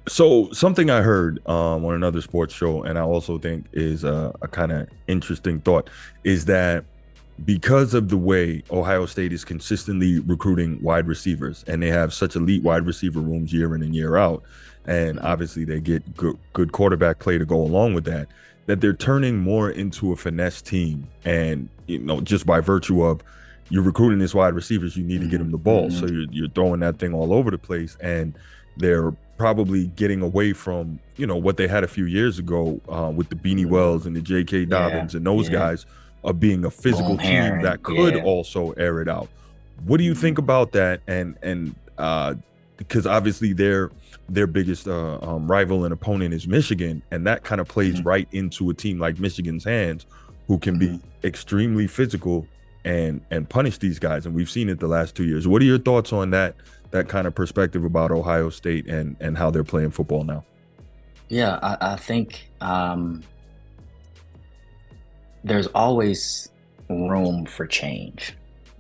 So 0.08 0.52
something 0.54 0.90
I 0.90 1.02
heard 1.02 1.46
um, 1.48 1.86
on 1.86 1.94
another 1.94 2.22
sports 2.22 2.54
show, 2.54 2.82
and 2.84 2.98
I 2.98 3.02
also 3.02 3.38
think 3.38 3.66
is 3.74 4.04
a, 4.04 4.34
a 4.42 4.48
kind 4.48 4.72
of 4.72 4.88
interesting 5.08 5.60
thought, 5.60 5.90
is 6.24 6.46
that 6.46 6.86
because 7.46 7.94
of 7.94 8.10
the 8.10 8.18
way 8.18 8.64
Ohio 8.72 9.06
State 9.06 9.34
is 9.34 9.46
consistently 9.46 10.20
recruiting 10.22 10.82
wide 10.82 11.08
receivers, 11.08 11.64
and 11.68 11.84
they 11.84 11.90
have 11.90 12.14
such 12.14 12.36
elite 12.36 12.64
wide 12.64 12.86
receiver 12.86 13.20
rooms 13.20 13.54
year 13.54 13.76
in 13.76 13.84
and 13.84 13.94
year 13.94 14.18
out 14.18 14.44
and 14.88 15.20
obviously 15.20 15.66
they 15.66 15.80
get 15.80 16.16
good, 16.16 16.38
good 16.54 16.72
quarterback 16.72 17.20
play 17.20 17.38
to 17.38 17.46
go 17.46 17.62
along 17.62 17.94
with 17.94 18.06
that 18.06 18.28
that 18.66 18.82
they're 18.82 18.94
turning 18.94 19.38
more 19.38 19.70
into 19.70 20.12
a 20.12 20.16
finesse 20.16 20.62
team 20.62 21.08
and 21.26 21.70
you 21.88 22.00
know 22.00 22.22
just 22.22 22.46
by 22.46 22.60
virtue 22.60 23.04
of 23.04 23.22
you're 23.70 23.84
recruiting 23.84 24.20
these 24.20 24.34
wide 24.34 24.54
receivers 24.54 24.96
you 24.96 25.04
need 25.04 25.22
to 25.22 25.28
get 25.28 25.38
them 25.40 25.52
the 25.52 25.58
ball 25.58 25.90
mm-hmm. 25.90 26.00
so 26.00 26.06
you're, 26.06 26.28
you're 26.32 26.50
throwing 26.50 26.80
that 26.80 26.98
thing 27.00 27.14
all 27.14 27.34
over 27.34 27.52
the 27.52 27.58
place 27.58 27.98
and 28.02 28.34
they're 28.78 29.12
probably 29.38 29.88
getting 29.88 30.22
away 30.22 30.54
from 30.54 31.00
you 31.16 31.26
know 31.26 31.36
what 31.36 31.58
they 31.58 31.68
had 31.68 31.84
a 31.84 31.88
few 31.88 32.06
years 32.06 32.40
ago 32.40 32.80
uh, 32.90 33.12
with 33.14 33.30
the 33.30 33.36
Beanie 33.36 33.62
mm-hmm. 33.62 33.72
Wells 33.72 34.06
and 34.06 34.16
the 34.16 34.22
J.K. 34.22 34.66
Dobbins 34.66 35.14
yeah, 35.14 35.18
and 35.18 35.26
those 35.26 35.48
yeah. 35.48 35.60
guys 35.60 35.86
of 36.24 36.40
being 36.40 36.66
a 36.66 36.72
physical 36.72 37.18
team 37.18 37.62
that 37.62 37.84
could 37.84 38.16
yeah. 38.16 38.24
also 38.24 38.72
air 38.72 39.02
it 39.02 39.08
out. 39.08 39.30
What 39.86 39.98
do 39.98 40.04
you 40.04 40.16
think 40.16 40.38
about 40.38 40.72
that? 40.74 41.02
And 41.08 41.38
and 41.42 41.76
uh, 41.98 42.36
because 42.78 43.06
obviously 43.08 43.54
they're 43.54 43.92
their 44.30 44.48
biggest 44.48 44.88
uh, 44.88 45.20
um, 45.22 45.50
rival 45.50 45.86
and 45.86 45.94
opponent 45.94 46.34
is 46.34 46.48
Michigan, 46.48 47.02
and 47.12 47.26
that 47.28 47.44
kind 47.44 47.62
of 47.62 47.68
plays 47.68 47.96
mm-hmm. 47.96 48.08
right 48.08 48.28
into 48.32 48.70
a 48.70 48.74
team 48.74 49.00
like 49.00 49.20
Michigan's 49.20 49.64
hands, 49.64 50.06
who 50.48 50.58
can 50.58 50.78
be 50.78 50.88
mm-hmm. 50.88 51.28
extremely 51.28 51.88
physical 51.88 52.46
and 52.86 53.22
and 53.32 53.50
punish 53.50 53.78
these 53.78 54.00
guys. 54.00 54.26
And 54.26 54.36
we've 54.36 54.50
seen 54.50 54.70
it 54.70 54.80
the 54.80 54.88
last 54.88 55.16
two 55.16 55.26
years. 55.26 55.48
What 55.48 55.62
are 55.62 55.66
your 55.66 55.80
thoughts 55.80 56.14
on 56.14 56.32
that 56.32 56.56
that 56.92 57.10
kind 57.10 57.28
of 57.28 57.36
perspective 57.36 57.84
about 57.84 58.12
Ohio 58.12 58.50
State 58.50 58.88
and 58.88 59.16
and 59.20 59.38
how 59.38 59.50
they're 59.52 59.64
playing 59.64 59.92
football 59.92 60.24
now? 60.24 60.44
Yeah, 61.30 61.60
I, 61.62 61.94
I 61.94 61.96
think 61.98 62.50
um, 62.62 63.24
there's 65.44 65.68
always 65.68 66.50
room 66.90 67.46
for 67.46 67.66
change. 67.66 68.36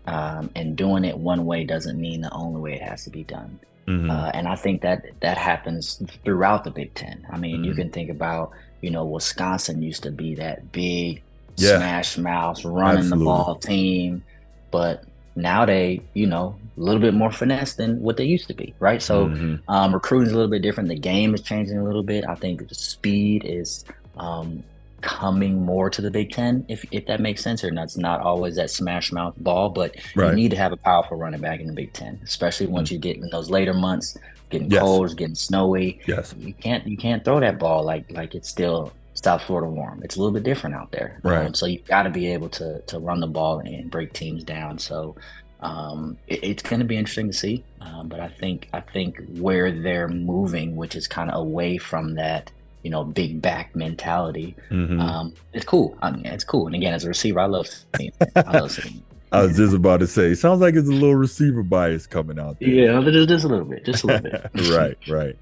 Um, 0.05 0.49
and 0.55 0.77
doing 0.77 1.03
it 1.03 1.17
one 1.17 1.45
way 1.45 1.65
doesn't 1.65 1.99
mean 1.99 2.21
the 2.21 2.31
only 2.31 2.61
way 2.61 2.73
it 2.75 2.81
has 2.81 3.03
to 3.03 3.09
be 3.09 3.25
done. 3.25 3.59
Mm-hmm. 3.87 4.09
Uh, 4.09 4.31
and 4.33 4.47
I 4.47 4.55
think 4.55 4.81
that 4.81 5.05
that 5.21 5.37
happens 5.37 6.01
throughout 6.25 6.63
the 6.63 6.71
Big 6.71 6.93
Ten. 6.93 7.25
I 7.31 7.37
mean, 7.37 7.57
mm-hmm. 7.57 7.63
you 7.63 7.73
can 7.73 7.89
think 7.89 8.09
about, 8.09 8.51
you 8.81 8.91
know, 8.91 9.05
Wisconsin 9.05 9.81
used 9.81 10.03
to 10.03 10.11
be 10.11 10.35
that 10.35 10.71
big 10.71 11.23
yeah. 11.55 11.77
smash 11.77 12.17
mouth 12.17 12.63
running 12.65 12.99
Absolutely. 12.99 13.19
the 13.19 13.25
ball 13.25 13.55
team, 13.55 14.23
but 14.71 15.05
now 15.35 15.65
they, 15.65 16.01
you 16.13 16.27
know, 16.27 16.55
a 16.77 16.79
little 16.81 17.01
bit 17.01 17.13
more 17.13 17.31
finesse 17.31 17.75
than 17.75 18.01
what 18.01 18.17
they 18.17 18.25
used 18.25 18.47
to 18.47 18.53
be, 18.53 18.73
right? 18.79 19.01
So 19.01 19.27
mm-hmm. 19.27 19.71
um, 19.71 19.93
recruiting 19.93 20.27
is 20.27 20.33
a 20.33 20.35
little 20.35 20.51
bit 20.51 20.61
different. 20.61 20.89
The 20.89 20.99
game 20.99 21.33
is 21.33 21.41
changing 21.41 21.77
a 21.77 21.83
little 21.83 22.03
bit. 22.03 22.25
I 22.27 22.35
think 22.35 22.67
the 22.67 22.75
speed 22.75 23.45
is 23.45 23.85
um, 24.17 24.63
coming 25.01 25.63
more 25.63 25.89
to 25.89 26.01
the 26.01 26.11
Big 26.11 26.31
Ten, 26.31 26.65
if 26.67 26.85
if 26.91 27.05
that 27.07 27.19
makes 27.19 27.41
sense, 27.41 27.63
or 27.63 27.71
not. 27.71 27.85
It's 27.85 27.97
not 27.97 28.21
always 28.21 28.55
that 28.55 28.69
smash 28.69 29.11
mouth 29.11 29.35
ball, 29.37 29.69
but 29.69 29.95
right. 30.15 30.29
you 30.29 30.35
need 30.35 30.51
to 30.51 30.57
have 30.57 30.71
a 30.71 30.77
powerful 30.77 31.17
running 31.17 31.41
back 31.41 31.59
in 31.59 31.67
the 31.67 31.73
Big 31.73 31.93
Ten, 31.93 32.19
especially 32.23 32.67
once 32.67 32.87
mm-hmm. 32.87 32.95
you 32.95 32.99
get 32.99 33.17
in 33.17 33.29
those 33.29 33.49
later 33.49 33.73
months, 33.73 34.17
getting 34.49 34.71
yes. 34.71 34.81
cold, 34.81 35.17
getting 35.17 35.35
snowy. 35.35 36.01
Yes, 36.07 36.33
you 36.37 36.53
can't 36.53 36.85
you 36.87 36.97
can't 36.97 37.23
throw 37.23 37.39
that 37.39 37.59
ball 37.59 37.83
like 37.83 38.11
like 38.11 38.35
it's 38.35 38.49
still 38.49 38.93
South 39.13 39.43
Florida 39.43 39.69
warm. 39.69 40.01
It's 40.03 40.15
a 40.15 40.19
little 40.19 40.33
bit 40.33 40.43
different 40.43 40.75
out 40.75 40.91
there, 40.91 41.19
right? 41.23 41.47
Um, 41.47 41.53
so 41.53 41.65
you've 41.65 41.85
got 41.85 42.03
to 42.03 42.09
be 42.09 42.31
able 42.33 42.49
to 42.49 42.81
to 42.81 42.99
run 42.99 43.19
the 43.19 43.27
ball 43.27 43.59
and 43.59 43.89
break 43.89 44.13
teams 44.13 44.43
down. 44.43 44.79
So 44.79 45.15
um, 45.59 46.17
it, 46.27 46.43
it's 46.43 46.63
going 46.63 46.79
to 46.79 46.85
be 46.85 46.97
interesting 46.97 47.27
to 47.27 47.33
see. 47.33 47.63
Um, 47.81 48.07
but 48.07 48.19
I 48.19 48.27
think 48.27 48.69
I 48.73 48.81
think 48.81 49.21
where 49.37 49.71
they're 49.71 50.07
moving, 50.07 50.75
which 50.75 50.95
is 50.95 51.07
kind 51.07 51.31
of 51.31 51.39
away 51.39 51.77
from 51.77 52.15
that 52.15 52.51
you 52.83 52.89
know, 52.89 53.03
big 53.03 53.41
back 53.41 53.75
mentality. 53.75 54.55
Mm-hmm. 54.69 54.99
Um, 54.99 55.33
it's 55.53 55.65
cool. 55.65 55.97
I 56.01 56.11
mean, 56.11 56.25
it's 56.25 56.43
cool. 56.43 56.67
And 56.67 56.75
again, 56.75 56.93
as 56.93 57.03
a 57.03 57.09
receiver, 57.09 57.39
I 57.39 57.45
love 57.45 57.67
seeing 57.67 58.11
it. 58.19 58.31
I 58.35 58.59
love 58.59 58.71
seeing 58.71 58.97
it. 58.97 59.03
I 59.31 59.43
was 59.43 59.57
just 59.57 59.75
about 59.75 59.99
to 59.99 60.07
say, 60.07 60.31
it 60.31 60.37
sounds 60.37 60.61
like 60.61 60.75
it's 60.75 60.87
a 60.87 60.91
little 60.91 61.15
receiver 61.15 61.61
bias 61.61 62.07
coming 62.07 62.39
out 62.39 62.59
there. 62.59 62.69
Yeah, 62.69 63.01
just, 63.01 63.27
just 63.27 63.43
a 63.43 63.47
little 63.49 63.65
bit, 63.65 63.83
just 63.83 64.03
a 64.05 64.07
little 64.07 64.31
bit. 64.31 64.49
right, 64.71 64.97
right. 65.09 65.35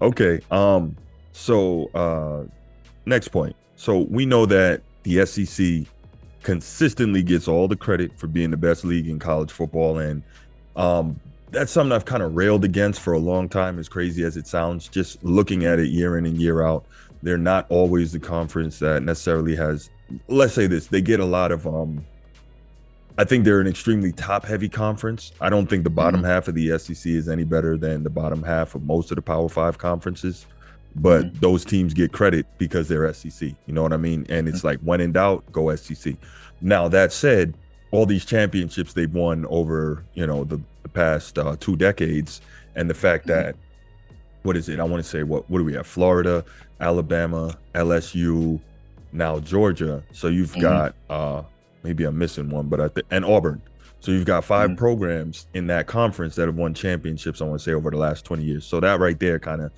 Okay. 0.00 0.40
Um. 0.50 0.96
So, 1.32 1.90
uh, 1.92 2.44
next 3.04 3.28
point. 3.28 3.56
So 3.74 4.06
we 4.08 4.26
know 4.26 4.46
that 4.46 4.82
the 5.02 5.26
SEC 5.26 5.86
consistently 6.42 7.22
gets 7.22 7.48
all 7.48 7.66
the 7.66 7.76
credit 7.76 8.16
for 8.16 8.28
being 8.28 8.52
the 8.52 8.56
best 8.56 8.84
league 8.84 9.08
in 9.08 9.18
college 9.18 9.50
football, 9.50 9.98
and 9.98 10.22
um, 10.76 11.18
that's 11.56 11.72
something 11.72 11.92
I've 11.92 12.04
kind 12.04 12.22
of 12.22 12.36
railed 12.36 12.66
against 12.66 13.00
for 13.00 13.14
a 13.14 13.18
long 13.18 13.48
time, 13.48 13.78
as 13.78 13.88
crazy 13.88 14.24
as 14.24 14.36
it 14.36 14.46
sounds. 14.46 14.88
Just 14.88 15.24
looking 15.24 15.64
at 15.64 15.78
it 15.78 15.88
year 15.88 16.18
in 16.18 16.26
and 16.26 16.36
year 16.36 16.62
out, 16.62 16.84
they're 17.22 17.38
not 17.38 17.64
always 17.70 18.12
the 18.12 18.20
conference 18.20 18.78
that 18.80 19.02
necessarily 19.02 19.56
has. 19.56 19.88
Let's 20.28 20.52
say 20.52 20.66
this: 20.66 20.88
they 20.88 21.00
get 21.00 21.18
a 21.18 21.24
lot 21.24 21.52
of. 21.52 21.66
um 21.66 22.04
I 23.18 23.24
think 23.24 23.46
they're 23.46 23.62
an 23.62 23.66
extremely 23.66 24.12
top-heavy 24.12 24.68
conference. 24.68 25.32
I 25.40 25.48
don't 25.48 25.66
think 25.70 25.84
the 25.84 25.90
bottom 25.90 26.20
mm-hmm. 26.20 26.28
half 26.28 26.48
of 26.48 26.54
the 26.54 26.78
SEC 26.78 27.10
is 27.10 27.30
any 27.30 27.44
better 27.44 27.78
than 27.78 28.02
the 28.02 28.10
bottom 28.10 28.42
half 28.42 28.74
of 28.74 28.82
most 28.82 29.10
of 29.10 29.16
the 29.16 29.22
Power 29.22 29.48
Five 29.48 29.78
conferences. 29.78 30.44
But 30.96 31.24
mm-hmm. 31.24 31.38
those 31.40 31.64
teams 31.64 31.94
get 31.94 32.12
credit 32.12 32.44
because 32.58 32.88
they're 32.88 33.10
SEC. 33.14 33.54
You 33.64 33.72
know 33.72 33.82
what 33.82 33.94
I 33.94 33.96
mean? 33.96 34.26
And 34.28 34.46
it's 34.46 34.58
mm-hmm. 34.58 34.66
like 34.66 34.80
when 34.80 35.00
in 35.00 35.12
doubt, 35.12 35.50
go 35.52 35.74
SEC. 35.74 36.16
Now 36.60 36.88
that 36.88 37.14
said, 37.14 37.54
all 37.90 38.04
these 38.04 38.24
championships 38.24 38.92
they've 38.92 39.12
won 39.12 39.46
over 39.46 40.04
you 40.14 40.26
know 40.26 40.44
the 40.44 40.60
past 40.96 41.38
uh, 41.38 41.56
two 41.60 41.76
decades, 41.76 42.40
and 42.74 42.90
the 42.90 42.94
fact 42.94 43.26
mm-hmm. 43.26 43.42
that 43.42 43.56
what 44.42 44.56
is 44.56 44.68
it? 44.68 44.80
I 44.80 44.84
want 44.84 45.02
to 45.02 45.08
say 45.08 45.22
what 45.22 45.48
what 45.50 45.58
do 45.58 45.64
we 45.64 45.74
have? 45.74 45.86
Florida, 45.86 46.44
Alabama, 46.80 47.56
LSU, 47.74 48.60
now 49.12 49.38
Georgia. 49.40 50.02
So 50.12 50.28
you've 50.28 50.52
mm-hmm. 50.52 50.60
got 50.60 50.94
uh, 51.10 51.42
maybe 51.82 52.04
I'm 52.04 52.18
missing 52.18 52.50
one, 52.50 52.68
but 52.68 52.80
I 52.80 52.88
think 52.88 53.06
and 53.10 53.24
Auburn. 53.24 53.60
So 54.00 54.12
you've 54.12 54.26
got 54.26 54.44
5 54.44 54.68
mm-hmm. 54.68 54.76
programs 54.76 55.46
in 55.54 55.66
that 55.68 55.86
conference 55.86 56.36
that 56.36 56.46
have 56.46 56.54
won 56.54 56.74
championships. 56.74 57.40
I 57.40 57.44
want 57.44 57.58
to 57.58 57.64
say 57.64 57.72
over 57.72 57.90
the 57.90 57.96
last 57.96 58.24
20 58.24 58.44
years. 58.44 58.64
So 58.64 58.78
that 58.78 59.00
right 59.00 59.18
there 59.18 59.38
kind 59.38 59.62
of 59.62 59.72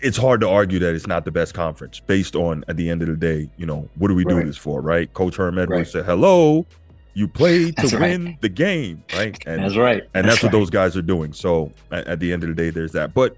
it's 0.00 0.18
hard 0.18 0.40
to 0.42 0.48
argue 0.48 0.78
that 0.78 0.94
it's 0.94 1.06
not 1.06 1.24
the 1.24 1.30
best 1.30 1.54
conference 1.54 2.00
based 2.00 2.36
on 2.36 2.62
at 2.68 2.76
the 2.76 2.90
end 2.90 3.02
of 3.02 3.08
the 3.08 3.16
day, 3.16 3.48
you 3.56 3.66
know, 3.66 3.88
what 3.96 4.08
do 4.08 4.14
we 4.14 4.24
right. 4.24 4.40
do 4.40 4.46
this 4.46 4.56
for, 4.56 4.80
right? 4.80 5.12
Coach 5.14 5.36
Herm 5.36 5.58
Edwards 5.58 5.88
right. 5.88 5.92
said, 5.92 6.04
"Hello, 6.04 6.66
you 7.14 7.28
play 7.28 7.70
to 7.72 7.98
win 7.98 8.38
the 8.40 8.48
game, 8.48 9.04
right? 9.14 9.36
And, 9.46 9.62
that's 9.62 9.76
right. 9.76 10.02
And 10.14 10.24
that's, 10.24 10.36
that's 10.36 10.42
what 10.44 10.52
those 10.52 10.70
guys 10.70 10.96
are 10.96 11.02
doing. 11.02 11.32
So 11.32 11.72
at, 11.90 12.06
at, 12.06 12.20
the 12.20 12.32
end 12.32 12.42
of 12.42 12.48
the 12.48 12.54
day, 12.54 12.70
there's 12.70 12.92
that. 12.92 13.12
But 13.12 13.36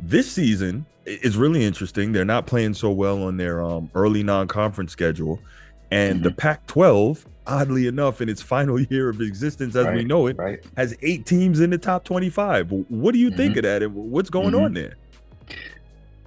this 0.00 0.30
season 0.30 0.86
is 1.04 1.36
really 1.36 1.64
interesting. 1.64 2.12
They're 2.12 2.24
not 2.24 2.46
playing 2.46 2.74
so 2.74 2.90
well 2.90 3.22
on 3.22 3.36
their 3.36 3.62
um, 3.62 3.90
early 3.94 4.22
non-conference 4.22 4.92
schedule, 4.92 5.38
and 5.90 6.16
mm-hmm. 6.16 6.24
the 6.24 6.30
Pac-12, 6.30 7.24
oddly 7.46 7.86
enough, 7.86 8.20
in 8.20 8.28
its 8.28 8.40
final 8.40 8.80
year 8.90 9.10
of 9.10 9.20
existence 9.20 9.76
as 9.76 9.86
right, 9.86 9.96
we 9.96 10.04
know 10.04 10.26
it, 10.26 10.36
right. 10.38 10.64
has 10.76 10.96
eight 11.02 11.26
teams 11.26 11.60
in 11.60 11.70
the 11.70 11.78
top 11.78 12.04
25. 12.04 12.70
What 12.70 13.12
do 13.12 13.18
you 13.18 13.28
mm-hmm. 13.28 13.36
think 13.36 13.56
of 13.56 13.64
that? 13.64 13.82
And 13.82 13.94
what's 13.94 14.30
going 14.30 14.52
mm-hmm. 14.52 14.64
on 14.64 14.74
there? 14.74 14.96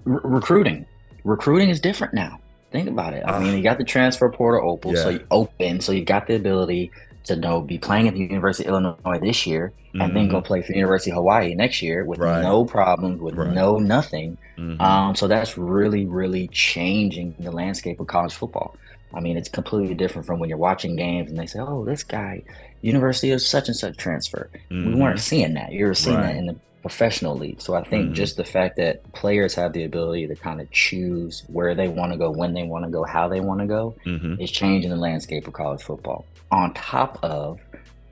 recruiting. 0.08 0.86
Recruiting 1.24 1.70
is 1.70 1.80
different 1.80 2.14
now. 2.14 2.40
Think 2.72 2.90
about 2.90 3.14
it. 3.14 3.24
I 3.26 3.40
mean, 3.40 3.56
you 3.56 3.64
got 3.64 3.78
the 3.78 3.86
transfer 3.86 4.30
portal 4.30 4.70
open, 4.70 4.92
yeah. 4.92 5.04
so 5.04 5.10
you 5.10 5.26
open, 5.32 5.80
so 5.80 5.94
you 5.94 6.04
got 6.04 6.28
the 6.28 6.36
ability 6.36 6.92
to 7.24 7.36
know 7.36 7.62
be 7.62 7.78
playing 7.78 8.08
at 8.08 8.14
the 8.14 8.20
University 8.20 8.68
of 8.68 8.72
Illinois 8.72 9.20
this 9.20 9.46
year, 9.46 9.72
mm-hmm. 9.90 10.02
and 10.02 10.16
then 10.16 10.28
go 10.28 10.38
mm-hmm. 10.38 10.46
play 10.46 10.62
for 10.62 10.70
the 10.70 10.76
University 10.76 11.12
of 11.12 11.16
Hawaii 11.16 11.54
next 11.56 11.82
year 11.82 12.04
with 12.04 12.20
right. 12.20 12.42
no 12.42 12.66
problems, 12.66 13.22
with 13.22 13.36
right. 13.36 13.54
no 13.54 13.78
nothing. 13.78 14.38
Mm-hmm. 14.58 14.82
Um, 14.82 15.16
so 15.16 15.28
that's 15.28 15.58
really, 15.58 16.06
really 16.06 16.48
changing 16.50 17.36
the 17.40 17.52
landscape 17.52 18.00
of 18.00 18.08
college 18.08 18.34
football. 18.34 18.76
I 19.14 19.22
mean, 19.22 19.38
it's 19.38 19.50
completely 19.50 19.96
different 19.96 20.26
from 20.26 20.40
when 20.40 20.50
you're 20.50 20.58
watching 20.58 20.98
games 20.98 21.30
and 21.30 21.40
they 21.40 21.46
say, 21.46 21.60
"Oh, 21.60 21.86
this 21.86 22.04
guy, 22.04 22.44
University 22.82 23.32
of 23.32 23.42
such 23.42 23.68
and 23.70 23.78
such 23.78 23.96
transfer." 23.96 24.50
Mm-hmm. 24.70 24.94
We 24.94 25.02
weren't 25.02 25.20
seeing 25.20 25.54
that. 25.54 25.72
You 25.72 25.86
were 25.86 25.94
seeing 25.94 26.18
right. 26.18 26.34
that 26.34 26.36
in 26.36 26.48
the 26.48 26.56
professional 26.88 27.36
league. 27.36 27.60
So 27.60 27.76
I 27.76 27.84
think 27.84 28.06
mm-hmm. 28.06 28.14
just 28.14 28.38
the 28.38 28.46
fact 28.46 28.78
that 28.78 29.04
players 29.12 29.54
have 29.56 29.74
the 29.74 29.84
ability 29.84 30.26
to 30.28 30.36
kind 30.36 30.62
of 30.62 30.72
choose 30.72 31.44
where 31.48 31.76
they 31.76 31.90
want 31.90 32.14
to 32.14 32.18
go, 32.18 32.32
when 32.32 32.54
they 32.54 32.64
want 32.64 32.86
to 32.86 32.92
go, 32.92 33.04
how 33.04 33.28
they 33.28 33.42
want 33.42 33.60
to 33.60 33.68
go, 33.68 33.94
mm-hmm. 34.06 34.40
is 34.42 34.50
changing 34.50 34.90
the 34.90 34.96
landscape 34.96 35.46
of 35.48 35.54
college 35.54 35.82
football. 35.84 36.26
On 36.50 36.74
top 36.74 37.20
of 37.24 37.60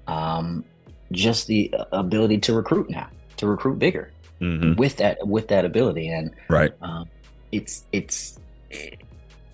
um, 0.07 0.65
just 1.13 1.47
the 1.47 1.73
ability 1.93 2.39
to 2.39 2.53
recruit 2.53 2.89
now, 2.89 3.07
to 3.37 3.47
recruit 3.47 3.79
bigger 3.79 4.11
mm-hmm. 4.41 4.75
with 4.75 4.97
that 4.97 5.25
with 5.25 5.47
that 5.47 5.63
ability, 5.63 6.09
and 6.09 6.31
right, 6.49 6.73
um, 6.81 7.07
it's 7.53 7.85
it's. 7.93 8.37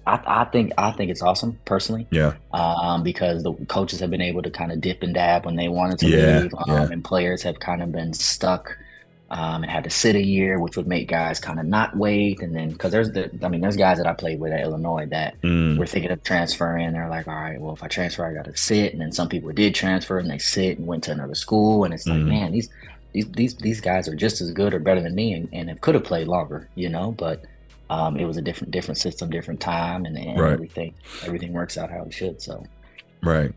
I, 0.07 0.19
I, 0.25 0.45
think 0.45 0.73
I 0.79 0.89
think 0.93 1.11
it's 1.11 1.21
awesome 1.21 1.59
personally. 1.63 2.07
Yeah. 2.09 2.33
Um, 2.51 3.03
because 3.03 3.43
the 3.43 3.53
coaches 3.67 3.99
have 3.99 4.09
been 4.09 4.21
able 4.21 4.41
to 4.41 4.49
kind 4.49 4.71
of 4.71 4.81
dip 4.81 5.03
and 5.03 5.13
dab 5.13 5.45
when 5.45 5.57
they 5.57 5.67
wanted 5.67 5.99
to 5.99 6.07
yeah, 6.07 6.39
leave, 6.39 6.55
um, 6.55 6.63
yeah. 6.67 6.89
and 6.91 7.03
players 7.03 7.43
have 7.43 7.59
kind 7.59 7.83
of 7.83 7.91
been 7.91 8.13
stuck 8.13 8.75
um, 9.31 9.63
and 9.63 9.71
had 9.71 9.85
to 9.85 9.89
sit 9.89 10.15
a 10.15 10.21
year, 10.21 10.59
which 10.59 10.75
would 10.75 10.87
make 10.87 11.07
guys 11.07 11.39
kind 11.39 11.57
of 11.57 11.65
not 11.65 11.95
wait. 11.95 12.41
And 12.41 12.53
then 12.53 12.71
because 12.71 12.91
there's 12.91 13.11
the, 13.11 13.31
I 13.41 13.47
mean, 13.47 13.61
there's 13.61 13.77
guys 13.77 13.97
that 13.97 14.05
I 14.05 14.13
played 14.13 14.41
with 14.41 14.51
at 14.51 14.59
Illinois 14.59 15.05
that 15.07 15.41
mm. 15.41 15.77
were 15.77 15.87
thinking 15.87 16.11
of 16.11 16.21
transferring. 16.21 16.91
They're 16.91 17.07
like, 17.07 17.29
all 17.29 17.35
right, 17.35 17.59
well, 17.59 17.73
if 17.73 17.81
I 17.81 17.87
transfer, 17.87 18.25
I 18.25 18.33
got 18.33 18.45
to 18.45 18.57
sit. 18.57 18.91
And 18.91 19.01
then 19.01 19.13
some 19.13 19.29
people 19.29 19.49
did 19.53 19.73
transfer 19.73 20.19
and 20.19 20.29
they 20.29 20.37
sit 20.37 20.77
and 20.77 20.85
went 20.85 21.05
to 21.05 21.11
another 21.11 21.33
school. 21.33 21.85
And 21.85 21.93
it's 21.93 22.05
like, 22.05 22.19
mm. 22.19 22.27
man, 22.27 22.51
these 22.51 22.69
these 23.13 23.31
these 23.31 23.55
these 23.55 23.81
guys 23.81 24.09
are 24.09 24.15
just 24.15 24.41
as 24.41 24.51
good 24.51 24.73
or 24.73 24.79
better 24.79 25.01
than 25.01 25.15
me, 25.15 25.33
and, 25.33 25.49
and 25.53 25.69
it 25.69 25.81
could 25.81 25.95
have 25.95 26.03
played 26.03 26.27
longer, 26.27 26.67
you 26.75 26.89
know. 26.89 27.11
But 27.11 27.43
um, 27.89 28.17
it 28.17 28.25
was 28.25 28.37
a 28.37 28.41
different 28.41 28.71
different 28.71 28.97
system, 28.97 29.29
different 29.29 29.59
time, 29.59 30.05
and, 30.05 30.17
and 30.17 30.39
right. 30.39 30.53
everything 30.53 30.93
everything 31.23 31.53
works 31.53 31.77
out 31.77 31.89
how 31.89 32.03
it 32.03 32.13
should. 32.13 32.41
So, 32.41 32.65
right. 33.23 33.53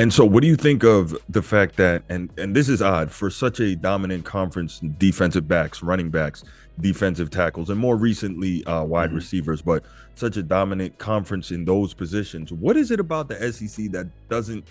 And 0.00 0.12
so, 0.12 0.24
what 0.24 0.42
do 0.42 0.46
you 0.46 0.54
think 0.54 0.84
of 0.84 1.16
the 1.28 1.42
fact 1.42 1.76
that, 1.76 2.04
and 2.08 2.30
and 2.38 2.54
this 2.54 2.68
is 2.68 2.80
odd 2.80 3.10
for 3.10 3.30
such 3.30 3.58
a 3.58 3.74
dominant 3.74 4.24
conference, 4.24 4.78
defensive 4.98 5.48
backs, 5.48 5.82
running 5.82 6.08
backs, 6.08 6.44
defensive 6.80 7.30
tackles, 7.30 7.68
and 7.68 7.80
more 7.80 7.96
recently 7.96 8.64
uh, 8.66 8.84
wide 8.84 9.08
mm-hmm. 9.08 9.16
receivers, 9.16 9.60
but 9.60 9.84
such 10.14 10.36
a 10.36 10.42
dominant 10.42 10.96
conference 10.98 11.50
in 11.50 11.64
those 11.64 11.94
positions. 11.94 12.52
What 12.52 12.76
is 12.76 12.92
it 12.92 13.00
about 13.00 13.28
the 13.28 13.52
SEC 13.52 13.90
that 13.90 14.06
doesn't 14.28 14.64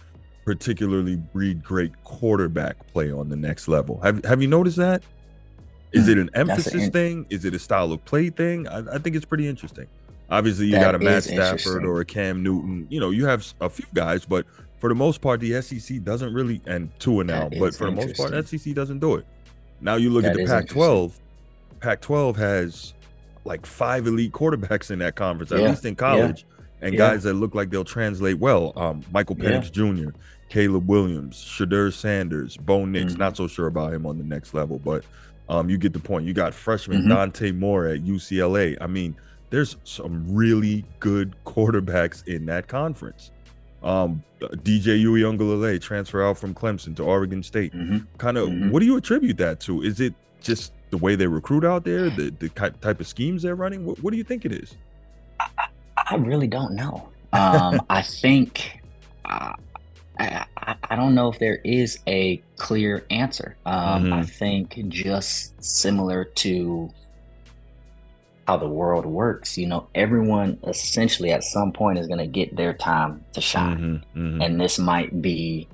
particularly 0.45 1.17
breed 1.17 1.61
great 1.61 1.91
quarterback 2.05 2.87
play 2.87 3.11
on 3.11 3.27
the 3.27 3.35
next 3.35 3.67
level? 3.67 3.99
Have 4.01 4.23
Have 4.23 4.41
you 4.41 4.47
noticed 4.47 4.77
that? 4.77 5.03
Is 5.91 6.05
hmm. 6.05 6.11
it 6.11 6.17
an 6.19 6.29
emphasis 6.35 6.85
an, 6.85 6.91
thing? 6.91 7.25
Is 7.29 7.43
it 7.43 7.53
a 7.53 7.59
style 7.59 7.91
of 7.91 8.03
play 8.05 8.29
thing? 8.29 8.65
I, 8.69 8.95
I 8.95 8.97
think 8.97 9.17
it's 9.17 9.25
pretty 9.25 9.47
interesting. 9.47 9.87
Obviously, 10.29 10.65
you 10.67 10.73
got 10.73 10.93
a 10.93 10.99
Matt 10.99 11.23
Stafford 11.23 11.85
or 11.85 12.01
a 12.01 12.05
Cam 12.05 12.43
Newton. 12.43 12.85
You 12.89 12.99
know, 12.99 13.11
you 13.11 13.25
have 13.25 13.53
a 13.61 13.69
few 13.69 13.85
guys, 13.93 14.25
but 14.25 14.45
for 14.79 14.89
the 14.89 14.95
most 14.95 15.21
part, 15.21 15.39
the 15.39 15.61
SEC 15.61 16.03
doesn't 16.03 16.33
really, 16.33 16.61
and 16.65 16.89
Tua 16.99 17.23
now, 17.23 17.49
but 17.49 17.75
for 17.75 17.85
the 17.85 17.91
most 17.91 18.15
part, 18.15 18.47
SEC 18.47 18.73
doesn't 18.73 18.99
do 18.99 19.15
it. 19.15 19.25
Now 19.81 19.95
you 19.95 20.09
look 20.09 20.23
that 20.23 20.31
at 20.31 20.37
the 20.37 20.45
Pac 20.45 20.67
12, 20.67 21.19
Pac 21.79 22.01
12 22.01 22.35
has 22.37 22.93
like 23.43 23.65
five 23.65 24.07
elite 24.07 24.31
quarterbacks 24.31 24.91
in 24.91 24.99
that 24.99 25.15
conference, 25.15 25.51
at 25.51 25.59
yeah. 25.59 25.69
least 25.69 25.85
in 25.85 25.95
college, 25.95 26.45
yeah. 26.47 26.87
and 26.87 26.93
yeah. 26.93 26.97
guys 26.97 27.23
that 27.23 27.33
look 27.33 27.55
like 27.55 27.69
they'll 27.69 27.83
translate 27.83 28.39
well. 28.39 28.73
Um, 28.75 29.03
Michael 29.11 29.35
Penix 29.35 29.71
Jr., 29.71 30.15
Caleb 30.49 30.87
Williams, 30.87 31.37
Shedeur 31.37 31.93
Sanders, 31.93 32.57
Bo 32.57 32.85
Nix, 32.85 33.13
mm-hmm. 33.13 33.21
not 33.21 33.37
so 33.37 33.47
sure 33.47 33.67
about 33.67 33.93
him 33.93 34.05
on 34.05 34.17
the 34.17 34.23
next 34.23 34.53
level, 34.53 34.79
but 34.79 35.03
um, 35.49 35.69
you 35.69 35.77
get 35.77 35.93
the 35.93 35.99
point. 35.99 36.25
You 36.25 36.33
got 36.33 36.53
freshman 36.53 36.99
mm-hmm. 36.99 37.09
Dante 37.09 37.51
Moore 37.51 37.87
at 37.87 38.03
UCLA. 38.03 38.77
I 38.79 38.87
mean, 38.87 39.15
there's 39.49 39.77
some 39.83 40.25
really 40.33 40.85
good 40.99 41.33
quarterbacks 41.45 42.27
in 42.27 42.45
that 42.47 42.67
conference. 42.67 43.31
Um, 43.83 44.23
DJ 44.39 45.03
Uiagalelei 45.03 45.81
transfer 45.81 46.23
out 46.23 46.37
from 46.37 46.53
Clemson 46.53 46.95
to 46.95 47.03
Oregon 47.03 47.43
State. 47.43 47.73
Mm-hmm. 47.73 47.99
Kind 48.17 48.37
of, 48.37 48.49
mm-hmm. 48.49 48.71
what 48.71 48.79
do 48.79 48.85
you 48.85 48.97
attribute 48.97 49.37
that 49.37 49.59
to? 49.61 49.81
Is 49.81 49.99
it 49.99 50.13
just 50.41 50.73
the 50.89 50.97
way 50.97 51.15
they 51.15 51.27
recruit 51.27 51.65
out 51.65 51.83
there, 51.83 52.09
the 52.09 52.29
the 52.39 52.49
type 52.49 52.99
of 52.99 53.07
schemes 53.07 53.43
they're 53.43 53.55
running? 53.55 53.85
What, 53.85 54.01
what 54.01 54.11
do 54.11 54.17
you 54.17 54.23
think 54.23 54.45
it 54.45 54.51
is? 54.51 54.75
I, 55.39 55.67
I 55.97 56.15
really 56.15 56.47
don't 56.47 56.73
know. 56.73 57.09
Um, 57.33 57.81
I 57.89 58.01
think 58.01 58.81
uh, 59.25 59.53
I, 60.19 60.45
I 60.89 60.95
don't 60.95 61.15
know 61.15 61.29
if 61.29 61.39
there 61.39 61.59
is 61.63 61.99
a 62.07 62.41
clear 62.57 63.05
answer. 63.09 63.55
Um, 63.65 64.05
mm-hmm. 64.05 64.13
I 64.13 64.23
think 64.23 64.87
just 64.89 65.61
similar 65.63 66.25
to 66.25 66.91
how 68.47 68.55
the 68.55 68.67
world 68.67 69.05
works. 69.05 69.57
You 69.57 69.67
know, 69.67 69.87
everyone 69.93 70.57
essentially 70.65 71.31
at 71.31 71.43
some 71.43 71.73
point 71.73 71.99
is 71.99 72.07
going 72.07 72.19
to 72.19 72.27
get 72.27 72.55
their 72.55 72.73
time 72.73 73.23
to 73.33 73.41
shine, 73.41 73.77
mm-hmm, 73.77 74.19
mm-hmm. 74.19 74.41
and 74.41 74.59
this 74.59 74.79
might 74.79 75.21
be 75.21 75.67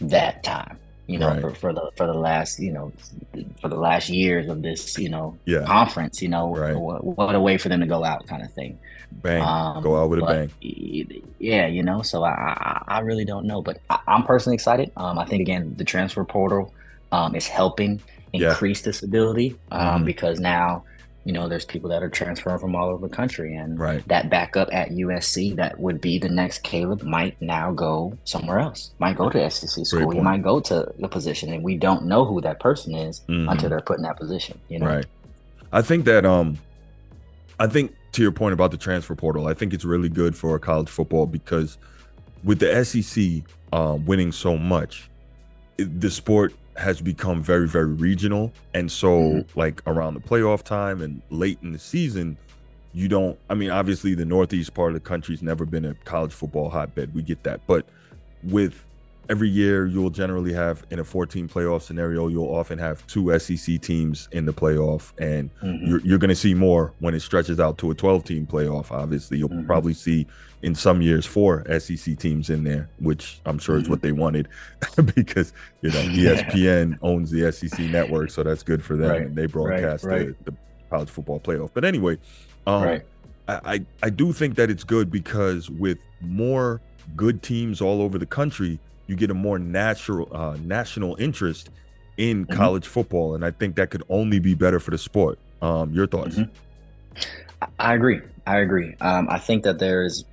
that 0.00 0.42
time. 0.42 0.78
You 1.06 1.18
know, 1.18 1.28
right. 1.28 1.40
for, 1.40 1.54
for 1.54 1.72
the 1.72 1.90
for 1.96 2.06
the 2.06 2.14
last 2.14 2.58
you 2.58 2.72
know 2.72 2.92
for 3.60 3.68
the 3.68 3.76
last 3.76 4.08
years 4.08 4.48
of 4.48 4.62
this 4.62 4.96
you 4.96 5.08
know 5.10 5.36
yeah. 5.44 5.64
conference. 5.64 6.22
You 6.22 6.28
know, 6.28 6.56
right. 6.56 6.74
what, 6.74 7.04
what, 7.04 7.34
a 7.34 7.40
way 7.40 7.58
for 7.58 7.68
them 7.68 7.80
to 7.80 7.86
go 7.86 8.02
out, 8.02 8.26
kind 8.26 8.42
of 8.42 8.52
thing. 8.54 8.78
Bang, 9.10 9.42
um, 9.42 9.82
go 9.82 10.00
out 10.00 10.08
with 10.08 10.20
a 10.20 10.24
bang. 10.24 11.22
Yeah, 11.38 11.66
you 11.66 11.82
know. 11.82 12.00
So 12.02 12.22
I 12.22 12.30
I, 12.30 12.84
I 12.86 13.00
really 13.00 13.24
don't 13.24 13.44
know, 13.44 13.60
but 13.60 13.78
I, 13.90 13.98
am 14.06 14.22
personally 14.22 14.54
excited. 14.54 14.90
Um, 14.96 15.18
I 15.18 15.26
think 15.26 15.42
again 15.42 15.74
the 15.76 15.84
transfer 15.84 16.24
portal 16.24 16.72
um, 17.12 17.34
is 17.34 17.46
helping 17.46 18.00
increase 18.32 18.80
yeah. 18.80 18.84
this 18.86 19.02
ability 19.02 19.58
um, 19.72 19.80
mm-hmm. 19.80 20.04
because 20.04 20.38
now 20.38 20.84
you 21.24 21.32
know, 21.32 21.48
there's 21.48 21.64
people 21.64 21.90
that 21.90 22.02
are 22.02 22.08
transferring 22.08 22.58
from 22.58 22.74
all 22.74 22.88
over 22.88 23.06
the 23.06 23.14
country, 23.14 23.54
and 23.54 23.78
right. 23.78 24.06
that 24.08 24.30
backup 24.30 24.68
at 24.72 24.90
USC 24.90 25.54
that 25.56 25.78
would 25.78 26.00
be 26.00 26.18
the 26.18 26.28
next 26.28 26.62
Caleb 26.62 27.02
might 27.02 27.40
now 27.42 27.72
go 27.72 28.16
somewhere 28.24 28.58
else. 28.58 28.92
Might 28.98 29.16
go 29.16 29.28
to 29.28 29.50
SEC 29.50 29.84
school. 29.86 30.10
He 30.10 30.20
might 30.20 30.42
go 30.42 30.60
to 30.60 30.92
the 30.98 31.08
position, 31.08 31.52
and 31.52 31.62
we 31.62 31.76
don't 31.76 32.06
know 32.06 32.24
who 32.24 32.40
that 32.40 32.58
person 32.58 32.94
is 32.94 33.20
mm-hmm. 33.28 33.48
until 33.48 33.68
they're 33.68 33.80
put 33.80 33.98
in 33.98 34.02
that 34.04 34.16
position. 34.16 34.58
You 34.68 34.78
know, 34.78 34.86
right? 34.86 35.06
I 35.72 35.82
think 35.82 36.06
that 36.06 36.24
um, 36.24 36.58
I 37.58 37.66
think 37.66 37.94
to 38.12 38.22
your 38.22 38.32
point 38.32 38.54
about 38.54 38.70
the 38.70 38.78
transfer 38.78 39.14
portal, 39.14 39.46
I 39.46 39.54
think 39.54 39.74
it's 39.74 39.84
really 39.84 40.08
good 40.08 40.34
for 40.34 40.58
college 40.58 40.88
football 40.88 41.26
because 41.26 41.76
with 42.42 42.58
the 42.58 42.84
SEC 42.84 43.42
um, 43.72 44.06
winning 44.06 44.32
so 44.32 44.56
much, 44.56 45.10
it, 45.76 46.00
the 46.00 46.10
sport 46.10 46.54
has 46.80 47.00
become 47.00 47.42
very 47.42 47.68
very 47.68 47.92
regional. 47.92 48.52
And 48.74 48.90
so 48.90 49.08
mm-hmm. 49.08 49.58
like 49.58 49.82
around 49.86 50.14
the 50.14 50.20
playoff 50.20 50.62
time 50.62 51.00
and 51.00 51.22
late 51.30 51.58
in 51.62 51.72
the 51.72 51.78
season 51.78 52.36
you 52.92 53.06
don't 53.06 53.38
i 53.48 53.54
mean 53.54 53.70
obviously 53.70 54.14
the 54.14 54.24
northeast 54.24 54.74
part 54.74 54.88
of 54.88 54.94
the 54.94 55.08
country's 55.08 55.42
never 55.42 55.64
been 55.64 55.84
a 55.84 55.94
college 56.04 56.32
football 56.32 56.68
hotbed. 56.68 57.14
We 57.14 57.22
get 57.22 57.42
that. 57.44 57.60
But 57.66 57.86
with 58.42 58.84
every 59.30 59.48
year 59.48 59.86
you'll 59.86 60.10
generally 60.10 60.52
have 60.52 60.84
in 60.90 60.98
a 60.98 61.04
14 61.04 61.48
playoff 61.48 61.82
scenario 61.82 62.26
you'll 62.26 62.52
often 62.52 62.78
have 62.78 63.06
two 63.06 63.38
sec 63.38 63.80
teams 63.80 64.28
in 64.32 64.44
the 64.44 64.52
playoff 64.52 65.12
and 65.18 65.48
mm-hmm. 65.62 65.86
you're, 65.86 66.00
you're 66.00 66.18
going 66.18 66.28
to 66.28 66.34
see 66.34 66.52
more 66.52 66.92
when 66.98 67.14
it 67.14 67.20
stretches 67.20 67.60
out 67.60 67.78
to 67.78 67.92
a 67.92 67.94
12 67.94 68.24
team 68.24 68.44
playoff 68.46 68.90
obviously 68.90 69.38
you'll 69.38 69.48
mm-hmm. 69.48 69.66
probably 69.66 69.94
see 69.94 70.26
in 70.62 70.74
some 70.74 71.00
years 71.00 71.24
four 71.24 71.64
sec 71.78 72.18
teams 72.18 72.50
in 72.50 72.64
there 72.64 72.90
which 72.98 73.40
i'm 73.46 73.58
sure 73.58 73.76
mm-hmm. 73.76 73.84
is 73.84 73.88
what 73.88 74.02
they 74.02 74.12
wanted 74.12 74.48
because 75.14 75.52
you 75.80 75.90
know 75.90 76.02
espn 76.02 76.98
owns 77.00 77.30
the 77.30 77.50
sec 77.52 77.78
network 77.78 78.30
so 78.30 78.42
that's 78.42 78.64
good 78.64 78.84
for 78.84 78.96
them 78.96 79.10
right. 79.10 79.22
and 79.22 79.36
they 79.36 79.46
broadcast 79.46 80.04
right. 80.04 80.26
Right. 80.26 80.44
The, 80.44 80.50
the, 80.50 80.56
college 80.90 81.08
football 81.08 81.38
playoff 81.38 81.70
but 81.72 81.84
anyway 81.84 82.18
um, 82.66 82.82
I, 82.82 83.02
I 83.46 83.86
i 84.02 84.10
do 84.10 84.32
think 84.32 84.56
that 84.56 84.70
it's 84.70 84.82
good 84.82 85.08
because 85.08 85.70
with 85.70 85.98
more 86.20 86.80
good 87.14 87.44
teams 87.44 87.80
all 87.80 88.02
over 88.02 88.18
the 88.18 88.26
country 88.26 88.80
you 89.10 89.16
get 89.16 89.30
a 89.30 89.34
more 89.34 89.58
natural 89.58 90.28
uh, 90.30 90.56
national 90.62 91.16
interest 91.16 91.68
in 92.16 92.46
mm-hmm. 92.46 92.56
college 92.56 92.86
football, 92.86 93.34
and 93.34 93.44
I 93.44 93.50
think 93.50 93.74
that 93.76 93.90
could 93.90 94.04
only 94.08 94.38
be 94.38 94.54
better 94.54 94.78
for 94.78 94.92
the 94.92 94.98
sport. 94.98 95.38
Um, 95.60 95.92
your 95.92 96.06
thoughts? 96.06 96.36
Mm-hmm. 96.36 97.64
I 97.78 97.94
agree. 97.94 98.20
I 98.46 98.58
agree. 98.58 98.94
Um, 99.00 99.28
I 99.28 99.38
think 99.38 99.64
that 99.64 99.78
there's, 99.78 100.24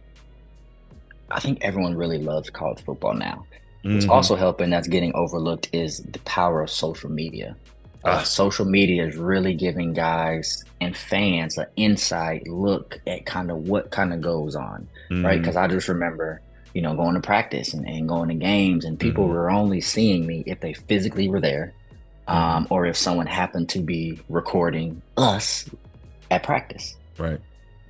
I 1.30 1.40
think 1.40 1.60
everyone 1.62 1.96
really 1.96 2.20
loves 2.20 2.50
college 2.50 2.82
football 2.84 3.14
now. 3.14 3.46
Mm-hmm. 3.84 4.10
Also 4.10 4.36
helping 4.36 4.70
that's 4.70 4.88
getting 4.88 5.14
overlooked 5.16 5.70
is 5.74 6.00
the 6.00 6.20
power 6.20 6.62
of 6.62 6.70
social 6.70 7.10
media. 7.10 7.56
Uh, 8.06 8.20
ah. 8.20 8.24
social 8.24 8.66
media 8.66 9.06
is 9.06 9.18
really 9.18 9.54
giving 9.54 9.92
guys 9.92 10.64
and 10.80 10.96
fans 10.96 11.58
an 11.58 11.66
inside 11.76 12.48
look 12.48 13.02
at 13.08 13.26
kind 13.26 13.50
of 13.50 13.68
what 13.68 13.92
kind 13.92 14.14
of 14.14 14.22
goes 14.22 14.56
on, 14.56 14.88
right? 15.10 15.40
Because 15.40 15.56
mm-hmm. 15.56 15.72
I 15.72 15.76
just 15.76 15.88
remember 15.90 16.42
you 16.78 16.84
know, 16.84 16.94
going 16.94 17.16
to 17.16 17.22
practice 17.22 17.74
and, 17.74 17.88
and 17.88 18.08
going 18.08 18.30
to 18.30 18.36
games, 18.36 18.86
and 18.86 19.00
people 19.00 19.24
mm-hmm. 19.24 19.34
were 19.34 19.50
only 19.50 19.82
seeing 19.82 20.28
me 20.28 20.44
if 20.46 20.60
they 20.60 20.74
physically 20.74 21.28
were 21.28 21.42
there, 21.42 21.74
um, 22.28 22.68
or 22.70 22.86
if 22.86 22.96
someone 22.96 23.26
happened 23.26 23.68
to 23.68 23.80
be 23.80 24.20
recording 24.30 25.02
us 25.18 25.68
at 26.30 26.44
practice. 26.44 26.96
Right. 27.18 27.42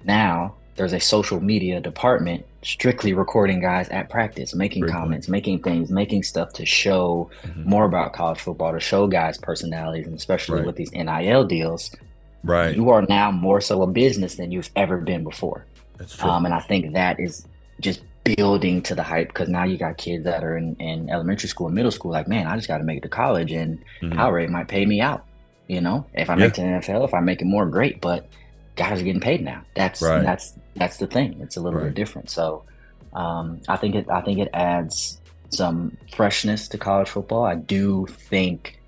Now 0.05 0.55
there's 0.77 0.93
a 0.93 1.01
social 1.01 1.41
media 1.41 1.81
department 1.81 2.45
strictly 2.61 3.11
recording 3.13 3.59
guys 3.59 3.89
at 3.89 4.09
practice, 4.09 4.55
making 4.55 4.83
Great 4.83 4.93
comments, 4.93 5.27
point. 5.27 5.33
making 5.33 5.63
things, 5.63 5.91
making 5.91 6.23
stuff 6.23 6.53
to 6.53 6.65
show 6.65 7.29
mm-hmm. 7.43 7.69
more 7.69 7.83
about 7.83 8.13
college 8.13 8.39
football, 8.39 8.71
to 8.71 8.79
show 8.79 9.05
guys' 9.05 9.37
personalities, 9.37 10.07
and 10.07 10.15
especially 10.15 10.59
right. 10.59 10.65
with 10.65 10.77
these 10.77 10.93
NIL 10.93 11.43
deals. 11.43 11.93
Right. 12.41 12.73
You 12.73 12.89
are 12.91 13.01
now 13.01 13.31
more 13.31 13.59
so 13.59 13.81
a 13.81 13.87
business 13.87 14.35
than 14.35 14.53
you've 14.53 14.69
ever 14.77 14.95
been 14.95 15.25
before. 15.25 15.65
That's 15.97 16.15
true. 16.15 16.29
Um, 16.29 16.45
and 16.45 16.53
I 16.53 16.61
think 16.61 16.93
that 16.93 17.19
is 17.19 17.45
just 17.81 18.01
building 18.35 18.81
to 18.81 18.95
the 18.95 19.03
hype 19.03 19.27
because 19.29 19.49
now 19.49 19.63
you 19.63 19.77
got 19.77 19.97
kids 19.97 20.23
that 20.23 20.43
are 20.43 20.57
in, 20.57 20.75
in 20.75 21.09
elementary 21.09 21.49
school 21.49 21.67
and 21.67 21.75
middle 21.75 21.91
school 21.91 22.11
like 22.11 22.27
man 22.27 22.47
i 22.47 22.55
just 22.55 22.67
got 22.67 22.77
to 22.79 22.83
make 22.83 22.97
it 22.97 23.03
to 23.03 23.09
college 23.09 23.51
and 23.51 23.79
mm-hmm. 24.01 24.17
powerade 24.17 24.49
might 24.49 24.67
pay 24.67 24.85
me 24.85 25.01
out 25.01 25.23
You 25.67 25.81
know, 25.81 26.05
if 26.13 26.29
I 26.29 26.35
make 26.35 26.49
it 26.49 26.55
to 26.55 26.61
the 26.61 26.67
NFL, 26.67 27.03
if 27.03 27.13
I 27.13 27.19
make 27.19 27.41
it 27.41 27.45
more, 27.45 27.65
great. 27.65 27.99
But 27.99 28.29
guys 28.77 29.01
are 29.01 29.03
getting 29.03 29.19
paid 29.19 29.43
now. 29.43 29.63
That's 29.75 30.01
Right. 30.01 30.23
that's 30.23 30.53
that's 30.75 30.95
the 30.97 31.07
thing. 31.07 31.41
It's 31.41 31.57
a 31.57 31.61
little 31.61 31.79
Right. 31.79 31.87
bit 31.87 31.95
different. 31.95 32.29
So 32.29 32.63
um, 33.11 33.59
I 33.67 33.75
think 33.75 33.95
it 33.95 34.09
I 34.09 34.21
think 34.21 34.39
it 34.39 34.49
adds 34.53 35.19
some 35.49 35.97
freshness 36.15 36.69
to 36.69 36.77
college 36.77 37.09
football. 37.09 37.43
I 37.43 37.55
do 37.55 38.05
think 38.29 38.79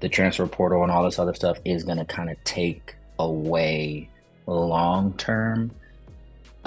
the 0.00 0.10
transfer 0.10 0.46
portal 0.46 0.82
and 0.82 0.92
all 0.92 1.04
this 1.04 1.18
other 1.18 1.34
stuff 1.34 1.56
is 1.64 1.84
going 1.84 1.98
to 1.98 2.04
kind 2.04 2.28
of 2.28 2.36
take 2.44 2.96
away 3.18 4.10
long 4.46 5.14
term 5.14 5.70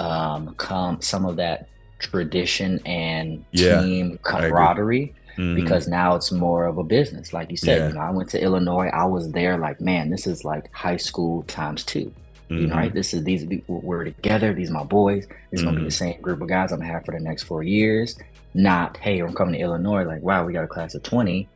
um, 0.00 0.54
come 0.56 1.00
some 1.00 1.24
of 1.26 1.36
that 1.36 1.68
tradition 2.00 2.80
and 2.84 3.44
Yeah, 3.52 3.80
team 3.82 4.18
camaraderie 4.22 5.14
Mhm. 5.36 5.54
because 5.54 5.86
now 5.86 6.16
it's 6.16 6.32
more 6.32 6.66
of 6.66 6.78
a 6.78 6.82
business. 6.84 7.32
Like 7.32 7.50
you 7.50 7.56
said, 7.56 7.78
Yeah. 7.78 7.88
you 7.88 7.94
know, 7.94 8.00
I 8.00 8.10
went 8.10 8.28
to 8.30 8.42
Illinois. 8.42 8.88
I 8.92 9.04
was 9.04 9.30
there 9.32 9.56
like, 9.56 9.80
man, 9.80 10.10
this 10.10 10.26
is 10.26 10.44
like 10.44 10.72
high 10.74 10.96
school 10.96 11.42
times 11.44 11.84
two. 11.84 12.12
You 12.48 12.66
know, 12.66 12.74
Mhm. 12.74 12.78
right? 12.78 12.92
This 12.94 13.14
is 13.14 13.22
these 13.22 13.46
we're 13.68 14.02
together. 14.04 14.52
These 14.52 14.70
are 14.70 14.74
my 14.74 14.82
boys. 14.82 15.26
This 15.52 15.60
is 15.60 15.64
gonna 15.64 15.78
be 15.78 15.84
the 15.84 15.90
same 15.92 16.20
group 16.20 16.40
of 16.42 16.48
guys 16.48 16.72
I'm 16.72 16.80
gonna 16.80 16.90
have 16.92 17.04
for 17.04 17.12
the 17.12 17.20
next 17.20 17.44
four 17.44 17.62
years. 17.62 18.18
Not, 18.54 18.96
hey, 18.96 19.20
I'm 19.20 19.32
coming 19.34 19.54
to 19.54 19.60
Illinois. 19.60 20.02
Like, 20.02 20.22
wow, 20.22 20.44
we 20.44 20.52
got 20.52 20.64
a 20.64 20.66
class 20.66 20.96
of 20.96 21.04
twenty. 21.04 21.48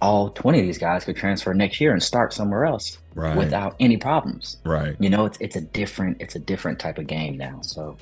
All 0.00 0.30
twenty 0.30 0.60
of 0.60 0.66
these 0.66 0.78
guys 0.78 1.04
could 1.04 1.16
transfer 1.16 1.52
next 1.54 1.80
year 1.80 1.92
and 1.92 2.02
start 2.02 2.32
somewhere 2.32 2.64
else 2.64 2.98
right, 3.14 3.36
without 3.36 3.74
any 3.80 3.96
problems. 3.96 4.58
right, 4.64 4.94
You 5.00 5.08
know, 5.10 5.24
it's 5.24 5.38
it's 5.40 5.56
a 5.56 5.60
different 5.62 6.18
it's 6.20 6.36
a 6.36 6.38
different 6.38 6.78
type 6.78 6.98
of 6.98 7.06
game 7.08 7.36
now. 7.36 7.58
So, 7.62 7.96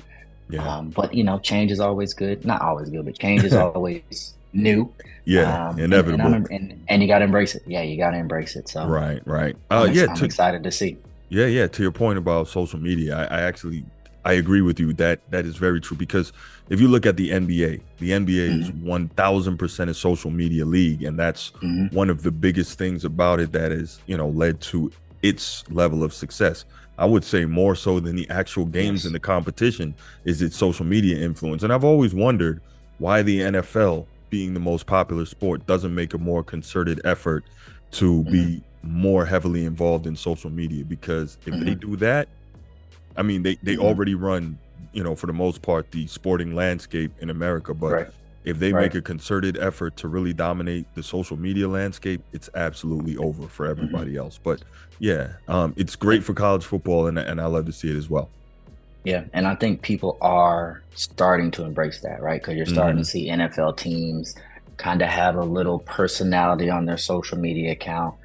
yeah, 0.53 0.77
um, 0.77 0.89
but 0.89 1.13
you 1.13 1.23
know, 1.23 1.39
change 1.39 1.71
is 1.71 1.79
always 1.79 2.13
good. 2.13 2.45
Not 2.45 2.61
always 2.61 2.89
good, 2.89 3.05
but 3.05 3.17
change 3.19 3.43
is 3.43 3.53
always 3.65 4.33
new. 4.53 4.91
yeah, 5.25 5.69
Um, 5.69 5.75
and- 5.75 5.79
inevitable. 5.93 6.33
And, 6.33 6.47
and, 6.51 6.83
and 6.87 7.01
you 7.01 7.07
got 7.07 7.19
to 7.19 7.25
embrace 7.25 7.55
it. 7.55 7.63
Yeah, 7.65 7.81
you 7.81 7.97
got 7.97 8.11
to 8.11 8.17
embrace 8.17 8.55
it. 8.55 8.69
So, 8.69 8.85
right, 8.87 9.21
right. 9.25 9.55
Uh, 9.71 9.85
I'm, 9.87 9.93
yeah, 9.93 10.05
I'm 10.09 10.15
to, 10.17 10.25
excited 10.25 10.63
to 10.63 10.71
see. 10.71 10.97
Yeah, 11.29 11.47
yeah. 11.47 11.67
To 11.67 11.81
your 11.81 11.91
point 11.91 12.17
about 12.19 12.47
social 12.47 12.79
media, 12.79 13.17
I, 13.17 13.37
I 13.37 13.41
actually 13.41 13.83
I 14.25 14.33
agree 14.33 14.61
with 14.61 14.79
you 14.79 14.93
that 14.93 15.19
that 15.31 15.45
is 15.45 15.55
very 15.57 15.81
true 15.81 15.97
because 15.97 16.31
if 16.69 16.79
you 16.79 16.87
look 16.87 17.05
at 17.05 17.17
the 17.17 17.31
NBA, 17.31 17.81
the 17.97 18.11
NBA 18.11 18.59
is 18.61 18.71
one 18.71 19.09
thousand 19.09 19.57
percent 19.57 19.89
a 19.89 19.93
social 19.93 20.29
media 20.31 20.63
league, 20.65 21.03
and 21.03 21.17
that's 21.17 21.51
Mhm. 21.61 21.91
one 21.91 22.09
of 22.09 22.21
the 22.23 22.31
biggest 22.31 22.77
things 22.77 23.03
about 23.03 23.39
it 23.39 23.51
that 23.53 23.71
has 23.71 23.99
you 24.05 24.15
know 24.15 24.29
led 24.29 24.61
to 24.61 24.91
its 25.23 25.63
level 25.71 26.03
of 26.03 26.13
success. 26.13 26.65
I 26.99 27.05
would 27.05 27.23
say 27.23 27.45
more 27.45 27.73
so 27.75 27.99
than 27.99 28.15
the 28.15 28.29
actual 28.29 28.65
games 28.65 28.99
Yes. 28.99 29.05
and 29.05 29.15
the 29.15 29.19
competition 29.19 29.95
is 30.25 30.41
its 30.43 30.55
social 30.55 30.85
media 30.85 31.17
influence. 31.17 31.63
And 31.63 31.73
I've 31.73 31.83
always 31.83 32.13
wondered 32.13 32.61
why 32.99 33.23
the 33.23 33.39
NFL, 33.39 34.05
being 34.29 34.53
the 34.53 34.59
most 34.59 34.85
popular 34.85 35.25
sport, 35.25 35.65
doesn't 35.65 35.95
make 35.95 36.13
a 36.13 36.17
more 36.19 36.43
concerted 36.43 37.01
effort 37.03 37.45
to 37.91 38.23
be 38.25 38.61
more 38.83 39.25
heavily 39.25 39.65
involved 39.65 40.05
in 40.05 40.15
social 40.15 40.49
media 40.51 40.83
because 40.83 41.37
if 41.45 41.59
they 41.63 41.73
do 41.73 41.95
that, 41.95 42.27
I 43.15 43.23
mean 43.23 43.41
they 43.43 43.55
they 43.63 43.75
Mhm. 43.75 43.83
already 43.83 44.13
run, 44.15 44.57
you 44.91 45.03
know, 45.03 45.15
for 45.15 45.27
the 45.27 45.33
most 45.33 45.61
part 45.61 45.89
the 45.91 46.05
sporting 46.07 46.53
landscape 46.53 47.11
in 47.19 47.29
America, 47.29 47.73
but 47.73 47.91
Right. 47.91 48.07
If 48.43 48.59
they 48.59 48.73
Right. 48.73 48.81
make 48.83 48.95
a 48.95 49.01
concerted 49.01 49.57
effort 49.57 49.95
to 49.97 50.07
really 50.07 50.33
dominate 50.33 50.87
the 50.95 51.03
social 51.03 51.37
media 51.37 51.67
landscape, 51.67 52.23
it's 52.33 52.49
absolutely 52.55 53.15
over 53.17 53.47
for 53.47 53.65
Mm-hmm. 53.65 53.71
everybody 53.71 54.15
else. 54.17 54.39
But 54.43 54.63
yeah, 54.99 55.33
um, 55.47 55.73
it's 55.77 55.95
great 55.95 56.23
for 56.23 56.33
college 56.33 56.65
football, 56.65 57.07
and 57.07 57.17
and 57.19 57.39
I 57.41 57.45
love 57.47 57.65
to 57.67 57.73
see 57.73 57.89
it 57.91 57.97
as 57.97 58.09
well. 58.09 58.31
Yeah, 59.03 59.25
and 59.33 59.47
I 59.47 59.55
think 59.55 59.81
people 59.81 60.17
are 60.21 60.83
starting 60.93 61.51
to 61.51 61.65
embrace 61.65 62.01
that, 62.01 62.21
right? 62.21 62.41
Because 62.41 62.55
you're 62.55 62.65
starting 62.65 62.97
Mm-hmm. 62.97 63.01
to 63.01 63.05
see 63.05 63.29
NFL 63.29 63.77
teams 63.77 64.33
kind 64.77 65.01
of 65.01 65.09
have 65.09 65.35
a 65.35 65.43
little 65.43 65.79
personality 65.79 66.69
on 66.69 66.85
their 66.85 66.97
social 66.97 67.37
media 67.37 67.73
account. 67.73 68.15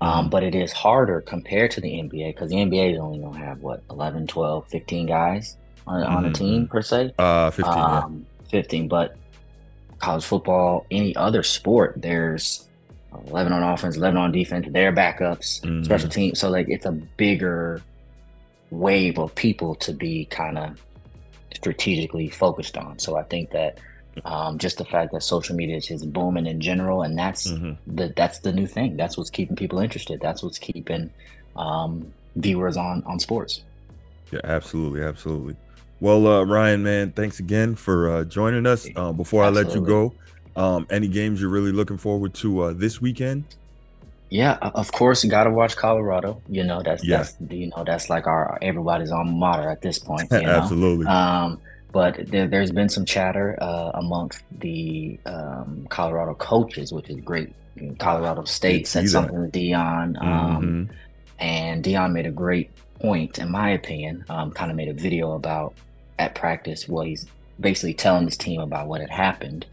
Um, 0.00 0.26
Mhm. 0.26 0.30
but 0.30 0.44
it 0.44 0.54
is 0.54 0.72
harder 0.72 1.20
compared 1.22 1.72
to 1.72 1.80
the 1.80 1.98
NBA 1.98 2.28
because 2.32 2.50
the 2.50 2.56
NBA 2.56 2.92
is 2.94 3.00
only 3.00 3.18
going 3.18 3.34
to 3.34 3.44
have 3.44 3.58
what 3.60 3.82
11, 3.90 4.28
12, 4.28 4.68
15 4.70 5.06
guys 5.06 5.56
on, 5.88 6.04
on 6.04 6.24
a 6.24 6.30
Mhm, 6.30 6.34
team 6.34 6.68
per 6.68 6.82
se. 6.82 7.10
Uh, 7.18 7.50
fifteen. 7.50 7.88
yeah. 7.88 8.04
um, 8.04 8.26
15 8.50 8.86
but 8.88 9.16
college 9.98 10.24
football 10.24 10.86
any 10.90 11.14
other 11.16 11.42
sport 11.42 11.94
there's 11.96 12.66
11 13.28 13.52
on 13.52 13.62
offense 13.62 13.96
11 13.96 14.16
on 14.16 14.32
defense 14.32 14.66
their 14.70 14.92
backups 14.92 15.60
Mhm. 15.62 15.84
special 15.84 16.08
teams 16.08 16.38
so 16.38 16.48
like 16.50 16.66
it's 16.68 16.86
a 16.86 16.92
bigger 16.92 17.82
wave 18.70 19.18
of 19.18 19.34
people 19.34 19.74
to 19.76 19.92
be 19.92 20.24
kind 20.26 20.58
of 20.58 20.80
strategically 21.54 22.28
focused 22.28 22.76
on 22.76 22.98
so 22.98 23.16
i 23.16 23.22
think 23.24 23.50
that 23.50 23.78
um, 24.24 24.58
just 24.58 24.78
the 24.78 24.84
fact 24.84 25.12
that 25.12 25.22
social 25.22 25.54
media 25.54 25.76
is 25.76 25.86
just 25.86 26.12
booming 26.12 26.46
in 26.46 26.60
general 26.60 27.02
and 27.02 27.16
that's 27.16 27.46
Mhm. 27.50 27.76
the 27.86 28.12
that's 28.16 28.40
the 28.40 28.52
new 28.52 28.66
thing 28.66 28.96
that's 28.96 29.16
what's 29.16 29.30
keeping 29.30 29.54
people 29.56 29.78
interested 29.78 30.20
that's 30.20 30.42
what's 30.42 30.58
keeping 30.58 31.10
um, 31.56 32.12
viewers 32.36 32.76
on 32.76 33.02
on 33.06 33.18
sports 33.18 33.62
Yeah, 34.30 34.40
absolutely, 34.44 35.00
absolutely. 35.02 35.56
Well, 36.00 36.26
uh, 36.26 36.44
Ryan, 36.44 36.82
man, 36.82 37.12
thanks 37.12 37.40
again 37.40 37.74
for 37.74 38.10
uh, 38.10 38.24
joining 38.24 38.66
us. 38.66 38.86
Uh, 38.94 39.12
before 39.12 39.42
I 39.42 39.48
let 39.48 39.74
you 39.74 39.80
go, 39.80 40.14
um, 40.56 40.86
any 40.90 41.08
games 41.08 41.40
you're 41.40 41.50
really 41.50 41.72
looking 41.72 41.98
forward 41.98 42.34
to 42.34 42.60
uh, 42.62 42.72
this 42.72 43.00
weekend? 43.00 43.44
Yeah, 44.30 44.58
of 44.60 44.92
course, 44.92 45.24
you 45.24 45.30
got 45.30 45.44
to 45.44 45.50
watch 45.50 45.74
Colorado. 45.76 46.40
You 46.48 46.62
know, 46.62 46.82
that's 46.82 47.02
Yeah. 47.02 47.18
that's 47.18 47.36
you 47.48 47.68
know 47.68 47.82
that's 47.84 48.10
like 48.10 48.26
our 48.26 48.58
everybody's 48.60 49.10
alma 49.10 49.32
mater 49.32 49.70
at 49.70 49.80
this 49.80 49.98
point. 49.98 50.28
You 50.30 50.42
know? 50.42 50.50
absolutely. 50.50 51.06
Um, 51.06 51.60
but 51.92 52.26
there, 52.30 52.46
there's 52.46 52.70
been 52.70 52.90
some 52.90 53.06
chatter 53.06 53.56
uh, 53.60 53.92
amongst 53.94 54.42
the 54.60 55.18
um, 55.24 55.86
Colorado 55.88 56.34
coaches, 56.34 56.92
which 56.92 57.08
is 57.08 57.16
great. 57.20 57.54
Colorado 57.98 58.44
State 58.44 58.86
said 58.86 59.08
something 59.08 59.50
to 59.50 59.58
Deion, 59.58 60.20
um, 60.20 60.62
Mhm. 60.62 60.88
and 61.38 61.82
Deion 61.84 62.12
made 62.12 62.26
a 62.26 62.30
great 62.30 62.70
point, 63.00 63.38
in 63.38 63.50
my 63.50 63.70
opinion. 63.70 64.24
Um, 64.28 64.50
kind 64.50 64.70
of 64.70 64.76
made 64.76 64.88
a 64.88 64.92
video 64.92 65.32
about 65.32 65.72
at 66.18 66.34
practice. 66.34 66.88
Well, 66.88 67.04
he's 67.04 67.26
basically 67.60 67.94
telling 67.94 68.24
his 68.24 68.36
team 68.36 68.60
about 68.60 68.86
what 68.88 69.00
had 69.00 69.10
happened. 69.10 69.66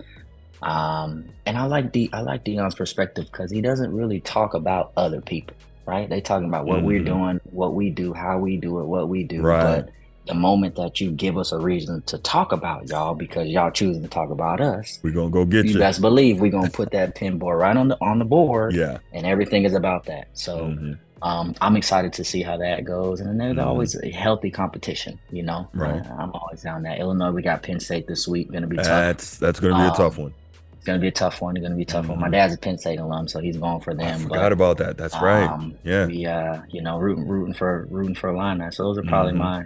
Um, 0.61 1.25
and 1.45 1.57
I 1.57 1.65
like 1.65 1.91
D. 1.91 2.09
I 2.13 2.21
like 2.21 2.43
Deion's 2.45 2.75
perspective 2.75 3.25
because 3.31 3.51
he 3.51 3.61
doesn't 3.61 3.93
really 3.93 4.19
talk 4.19 4.53
about 4.53 4.91
other 4.97 5.21
people, 5.21 5.55
right? 5.85 6.09
They 6.09 6.21
talking 6.21 6.47
about 6.47 6.65
what 6.65 6.83
we're 6.83 7.01
Mhm. 7.01 7.05
doing, 7.05 7.41
what 7.51 7.73
we 7.73 7.89
do, 7.89 8.13
how 8.13 8.39
we 8.39 8.57
do 8.57 8.79
it, 8.79 8.85
what 8.85 9.07
we 9.09 9.23
do. 9.23 9.41
Right. 9.41 9.61
But 9.85 9.89
the 10.25 10.33
moment 10.33 10.75
that 10.75 10.99
you 10.99 11.11
give 11.11 11.37
us 11.37 11.51
a 11.51 11.59
reason 11.59 12.01
to 12.07 12.17
talk 12.17 12.51
about 12.51 12.89
y'all 12.89 13.13
because 13.13 13.47
y'all 13.47 13.69
choosing 13.69 14.01
to 14.01 14.07
talk 14.07 14.31
about 14.31 14.59
us, 14.59 14.97
We're 15.03 15.11
gonna 15.13 15.29
go 15.29 15.45
get 15.45 15.65
you 15.65 15.73
you. 15.73 15.79
best 15.79 16.01
believe 16.01 16.41
we're 16.41 16.49
gonna 16.51 16.69
put 16.71 16.91
that 16.91 17.13
pinboard 17.15 17.59
right 17.59 17.77
on 17.77 17.89
the 17.89 17.97
on 18.01 18.17
the 18.17 18.25
board, 18.25 18.73
Yeah. 18.75 18.97
and 19.13 19.25
everything 19.27 19.65
is 19.65 19.75
about 19.75 20.05
that. 20.05 20.29
So 20.33 20.61
Mhm. 20.69 20.97
Um, 21.25 21.55
I'm 21.59 21.75
excited 21.75 22.13
to 22.13 22.23
see 22.23 22.41
how 22.43 22.57
that 22.57 22.85
goes, 22.85 23.19
and 23.19 23.27
then 23.29 23.37
there's 23.37 23.57
Mhm. 23.57 23.65
always 23.65 23.95
a 24.01 24.09
healthy 24.11 24.51
competition. 24.51 25.19
You 25.31 25.43
know, 25.43 25.67
Right. 25.73 26.05
Uh, 26.05 26.13
I'm 26.19 26.31
always 26.33 26.61
down 26.61 26.83
that. 26.83 26.99
Illinois, 26.99 27.31
we 27.31 27.41
got 27.41 27.63
Penn 27.63 27.79
State 27.79 28.07
this 28.07 28.27
week. 28.27 28.51
Going 28.51 28.61
to 28.61 28.67
be 28.67 28.77
tough. 28.77 28.85
That's 28.85 29.37
that's 29.37 29.59
gonna 29.59 29.75
be 29.83 29.87
a 29.87 29.91
tough 29.91 30.17
Um, 30.19 30.25
one. 30.25 30.33
It's 30.75 30.85
going 30.85 30.99
to 30.99 31.01
be 31.01 31.07
a 31.07 31.11
tough 31.11 31.41
one. 31.41 31.57
It's 31.57 31.61
going 31.63 31.71
to 31.71 31.77
be 31.77 31.81
a 31.81 31.85
tough 31.85 32.07
one. 32.09 32.19
My 32.19 32.27
Mhm. 32.27 32.31
dad's 32.33 32.53
a 32.53 32.57
Penn 32.59 32.77
State 32.77 32.99
alum, 32.99 33.27
so 33.27 33.39
he's 33.39 33.57
going 33.57 33.79
for 33.81 33.95
them. 33.95 34.19
I 34.21 34.23
forgot 34.23 34.51
about 34.51 34.77
that. 34.77 34.97
That's 34.97 35.19
right. 35.19 35.49
um, 35.49 35.73
Yeah. 35.83 36.05
We, 36.05 36.27
uh, 36.27 36.59
you 36.69 36.81
know, 36.83 36.99
rooting, 36.99 37.27
rooting 37.27 37.55
for, 37.55 37.87
rooting 37.89 38.13
for 38.13 38.29
Illini. 38.29 38.69
So 38.71 38.83
those 38.83 38.99
are 38.99 39.03
probably 39.03 39.33
Mhm. 39.33 39.37
my, 39.37 39.63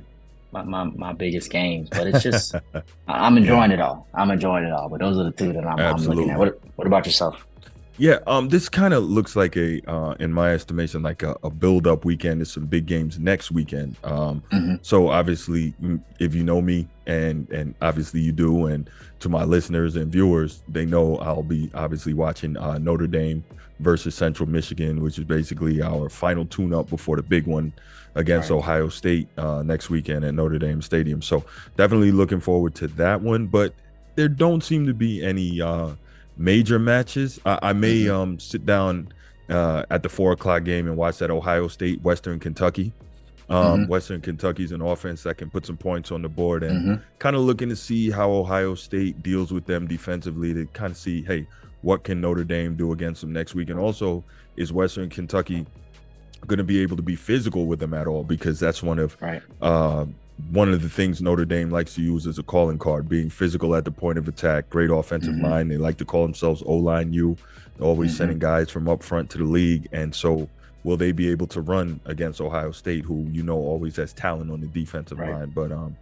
my, 0.54 0.63
my, 0.63 0.84
my 0.95 1.13
biggest 1.13 1.52
games. 1.52 1.89
But 1.91 2.08
it's 2.08 2.24
just, 2.24 2.56
I'm 3.10 3.36
enjoying 3.38 3.72
it 3.72 3.82
all. 3.82 4.08
I'm 4.13 4.32
enjoying 4.32 4.63
it 4.63 4.72
all. 4.72 4.88
But 4.88 5.02
those 5.02 5.17
are 5.19 5.26
the 5.26 5.32
two 5.32 5.52
that 5.52 5.65
I'm, 5.67 5.78
I'm 5.80 5.98
looking 6.04 6.30
at. 6.30 6.39
What, 6.39 6.58
what 6.78 6.88
about 6.88 7.06
yourself? 7.06 7.45
Yeah, 7.99 8.19
um, 8.27 8.47
this 8.47 8.69
kind 8.69 8.93
of 8.93 9.03
looks 9.03 9.35
like 9.35 9.57
a, 9.57 9.81
uh, 9.89 10.15
in 10.21 10.31
my 10.31 10.51
estimation, 10.53 11.03
like 11.03 11.21
a, 11.21 11.35
a 11.43 11.49
build-up 11.49 12.05
weekend. 12.05 12.39
There's 12.39 12.51
some 12.51 12.65
big 12.65 12.85
games 12.85 13.19
next 13.19 13.51
weekend. 13.51 13.97
Um, 14.05 14.41
Mhm. 14.51 14.79
so 14.81 15.09
obviously, 15.09 15.73
mm, 15.83 15.99
if 16.17 16.33
you 16.33 16.43
know 16.43 16.62
me, 16.62 16.88
and 17.07 17.49
and 17.51 17.75
obviously 17.81 18.21
you 18.21 18.31
do, 18.31 18.67
and 18.67 18.89
to 19.19 19.27
my 19.27 19.43
listeners 19.43 19.97
and 19.97 20.09
viewers, 20.12 20.63
they 20.69 20.85
know 20.85 21.17
I'll 21.17 21.43
be 21.43 21.69
obviously 21.73 22.13
watching 22.13 22.55
uh, 22.55 22.77
Notre 22.77 23.05
Dame 23.07 23.43
versus 23.81 24.15
Central 24.15 24.47
Michigan, 24.47 25.01
which 25.01 25.17
is 25.17 25.25
basically 25.25 25.81
our 25.81 26.07
final 26.09 26.45
tune-up 26.45 26.89
before 26.89 27.17
the 27.17 27.23
big 27.23 27.47
one 27.47 27.73
against 28.15 28.49
Right. 28.49 28.57
Ohio 28.57 28.88
State 28.89 29.27
uh, 29.38 29.62
next 29.63 29.89
weekend 29.89 30.23
at 30.23 30.33
Notre 30.33 30.57
Dame 30.57 30.81
Stadium. 30.81 31.21
So 31.21 31.43
definitely 31.75 32.12
looking 32.13 32.39
forward 32.39 32.75
to 32.75 32.88
that 32.88 33.21
one. 33.21 33.47
But 33.47 33.73
there 34.15 34.29
don't 34.29 34.63
seem 34.63 34.85
to 34.88 34.93
be 34.93 35.21
any. 35.21 35.59
Uh, 35.62 35.91
major 36.39 36.80
matches. 36.80 37.39
I, 37.45 37.60
I 37.62 37.73
may 37.73 38.06
Mhm. 38.06 38.12
um 38.13 38.39
sit 38.39 38.65
down 38.65 39.10
uh, 39.49 39.84
at 39.89 40.04
the 40.04 40.10
four 40.10 40.32
o'clock 40.32 40.63
game 40.63 40.88
and 40.88 40.95
watch 40.95 41.17
that 41.17 41.32
Ohio 41.32 41.67
State 41.67 42.04
Western 42.04 42.39
Kentucky. 42.39 42.93
Um, 43.49 43.86
Mhm. 43.86 43.88
Western 43.88 44.21
Kentucky's 44.21 44.71
an 44.71 44.80
offense 44.82 45.23
that 45.23 45.38
can 45.39 45.49
put 45.49 45.65
some 45.65 45.75
points 45.75 46.12
on 46.12 46.21
the 46.21 46.30
board 46.30 46.62
and 46.63 46.86
Mhm. 46.86 47.02
kind 47.17 47.36
of 47.36 47.41
looking 47.41 47.67
to 47.69 47.75
see 47.75 48.12
how 48.12 48.30
Ohio 48.32 48.75
State 48.75 49.23
deals 49.23 49.52
with 49.52 49.65
them 49.65 49.88
defensively 49.88 50.54
to 50.54 50.67
kind 50.67 50.91
of 50.91 50.97
see, 50.97 51.23
hey, 51.23 51.47
what 51.82 52.04
can 52.04 52.21
Notre 52.21 52.43
Dame 52.43 52.75
do 52.75 52.91
against 52.91 53.21
them 53.21 53.34
next 53.34 53.56
week? 53.56 53.71
And 53.71 53.80
also, 53.80 54.23
is 54.56 54.71
Western 54.71 55.10
Kentucky 55.10 55.65
going 56.45 56.60
to 56.60 56.63
be 56.63 56.80
able 56.84 56.95
to 56.97 57.02
be 57.02 57.15
physical 57.15 57.65
with 57.65 57.80
them 57.80 57.95
at 57.95 58.06
all? 58.06 58.23
Because 58.23 58.60
that's 58.60 58.84
one 58.84 58.99
of 58.99 59.17
Right. 59.19 59.41
uh, 59.63 60.06
one 60.52 60.71
of 60.73 60.82
the 60.82 60.89
things 60.89 61.21
Notre 61.21 61.45
Dame 61.45 61.69
likes 61.69 61.93
to 61.95 62.02
use 62.02 62.25
as 62.25 62.39
a 62.39 62.43
calling 62.43 62.78
card, 62.78 63.08
being 63.10 63.30
physical 63.30 63.75
at 63.75 63.86
the 63.86 63.91
point 63.91 64.17
of 64.17 64.28
attack, 64.28 64.69
great 64.69 64.89
offensive 64.89 65.34
Mhm. 65.36 65.41
line. 65.43 65.67
They 65.67 65.78
like 65.78 65.97
to 65.97 66.06
call 66.06 66.23
themselves 66.23 66.63
O 66.65 66.75
line 66.75 67.13
U, 67.13 67.36
always 67.80 68.13
Mhm. 68.13 68.17
sending 68.17 68.39
guys 68.39 68.69
from 68.69 68.88
up 68.88 69.04
front 69.04 69.30
to 69.32 69.38
the 69.38 69.43
league. 69.43 69.88
And 69.91 70.13
so 70.15 70.49
will 70.84 70.97
they 70.97 71.12
be 71.12 71.30
able 71.30 71.47
to 71.47 71.62
run 71.62 71.99
against 72.06 72.39
Ohio 72.41 72.71
State, 72.71 73.04
who 73.06 73.28
you 73.32 73.43
know 73.43 73.58
always 73.58 73.95
has 73.97 74.13
talent 74.13 74.49
on 74.49 74.62
the 74.62 74.67
defensive 74.67 75.19
Right. 75.19 75.30
line? 75.30 75.52
But 75.54 75.71
um, 75.71 75.95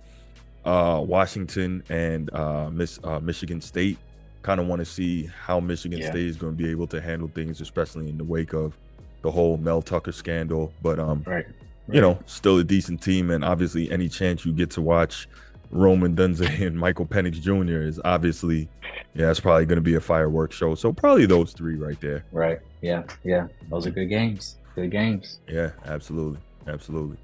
uh, 0.66 1.02
Washington 1.06 1.84
and 1.90 2.32
uh, 2.34 2.70
Miss 2.72 3.00
uh, 3.04 3.20
Michigan 3.20 3.60
State 3.62 3.98
kind 4.44 4.60
of 4.62 4.68
want 4.68 4.80
to 4.80 4.86
see 4.86 5.30
how 5.46 5.60
Michigan 5.60 6.00
Yeah. 6.00 6.10
State 6.12 6.28
is 6.28 6.38
going 6.38 6.56
to 6.56 6.64
be 6.64 6.70
able 6.70 6.88
to 6.88 7.02
handle 7.02 7.28
things, 7.34 7.60
especially 7.60 8.08
in 8.10 8.18
the 8.18 8.24
wake 8.24 8.54
of 8.54 8.78
the 9.24 9.32
whole 9.32 9.58
Mel 9.58 9.82
Tucker 9.82 10.12
scandal. 10.12 10.72
But 10.82 11.00
um, 11.00 11.24
Right. 11.26 11.46
You 11.90 12.02
know, 12.02 12.20
still 12.26 12.58
a 12.58 12.64
decent 12.64 13.02
team, 13.02 13.32
and 13.32 13.44
obviously 13.46 13.90
any 13.92 14.10
chance 14.10 14.46
you 14.46 14.52
get 14.54 14.72
to 14.72 14.82
watch 14.82 15.28
Rome 15.72 16.02
Odunze 16.02 16.62
and 16.66 16.78
Michael 16.78 17.06
Penix 17.06 17.42
Jr. 17.42 17.82
is 17.82 18.00
obviously, 18.04 18.68
yeah, 19.14 19.30
it's 19.32 19.40
probably 19.40 19.66
going 19.66 19.78
to 19.78 19.82
be 19.82 19.96
a 19.96 20.02
fireworks 20.02 20.56
show. 20.56 20.76
So 20.76 20.92
probably 20.92 21.26
those 21.26 21.54
three 21.54 21.76
right 21.76 22.00
there. 22.02 22.26
Right. 22.32 22.60
Yeah. 22.82 23.04
Yeah. 23.24 23.48
Those 23.70 23.88
are 23.88 23.92
good 23.92 24.08
games. 24.08 24.58
Good 24.76 24.92
games. 24.92 25.40
Yeah, 25.48 25.72
absolutely, 25.86 26.40
absolutely. 26.68 27.18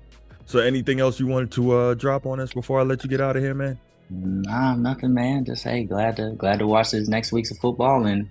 So 0.45 0.60
anything 0.60 0.99
else 0.99 1.19
you 1.19 1.28
wanted 1.28 1.52
to 1.52 1.71
uh, 1.71 1.93
drop 1.93 2.26
on 2.26 2.39
us 2.39 2.52
before 2.52 2.80
I 2.80 2.84
let 2.84 3.04
you 3.04 3.10
get 3.10 3.21
out 3.21 3.36
of 3.36 3.43
here, 3.43 3.54
man? 3.54 3.80
Nah, 4.10 4.76
nothing, 4.76 5.13
man. 5.13 5.45
Just 5.45 5.63
hey, 5.63 5.84
glad 5.84 6.17
to 6.17 6.32
glad 6.32 6.60
to 6.60 6.67
watch 6.67 6.91
this 6.91 7.08
next 7.08 7.32
week's 7.32 7.52
of 7.52 7.58
football 7.60 8.06
and 8.06 8.30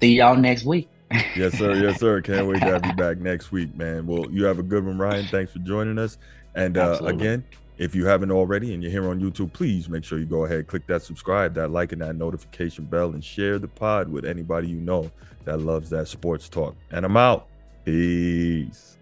see 0.00 0.16
y'all 0.16 0.36
next 0.36 0.64
week. 0.64 0.88
Yes, 1.36 1.58
sir. 1.58 1.74
Yes, 1.74 2.00
sir. 2.00 2.20
Can't 2.20 2.46
wait 2.46 2.60
to 2.60 2.66
have 2.66 2.84
you 2.86 2.92
back 2.94 3.18
next 3.18 3.52
week, 3.52 3.74
man. 3.76 4.06
Well, 4.06 4.30
you 4.30 4.44
have 4.44 4.58
a 4.58 4.62
good 4.62 4.84
one, 4.84 4.98
Ryan. 4.98 5.26
Thanks 5.26 5.52
for 5.52 5.58
joining 5.60 5.98
us. 5.98 6.18
And 6.54 6.76
uh, 6.76 6.98
again, 7.04 7.44
if 7.78 7.94
you 7.94 8.06
haven't 8.06 8.30
already 8.30 8.74
and 8.74 8.82
you're 8.82 8.92
here 8.92 9.08
on 9.08 9.20
YouTube, 9.20 9.52
please 9.52 9.88
make 9.88 10.04
sure 10.04 10.18
you 10.18 10.26
go 10.26 10.44
ahead, 10.44 10.66
click 10.66 10.86
that 10.86 11.02
subscribe, 11.02 11.54
that 11.54 11.70
like, 11.70 11.92
and 11.92 12.02
that 12.02 12.16
notification 12.16 12.84
bell, 12.84 13.10
and 13.10 13.24
share 13.24 13.58
the 13.58 13.68
pod 13.68 14.08
with 14.08 14.24
anybody 14.24 14.68
you 14.68 14.76
know 14.76 15.10
that 15.44 15.60
loves 15.60 15.90
that 15.90 16.08
sports 16.08 16.48
talk. 16.48 16.76
And 16.90 17.04
I'm 17.04 17.16
out. 17.16 17.48
Peace. 17.84 18.96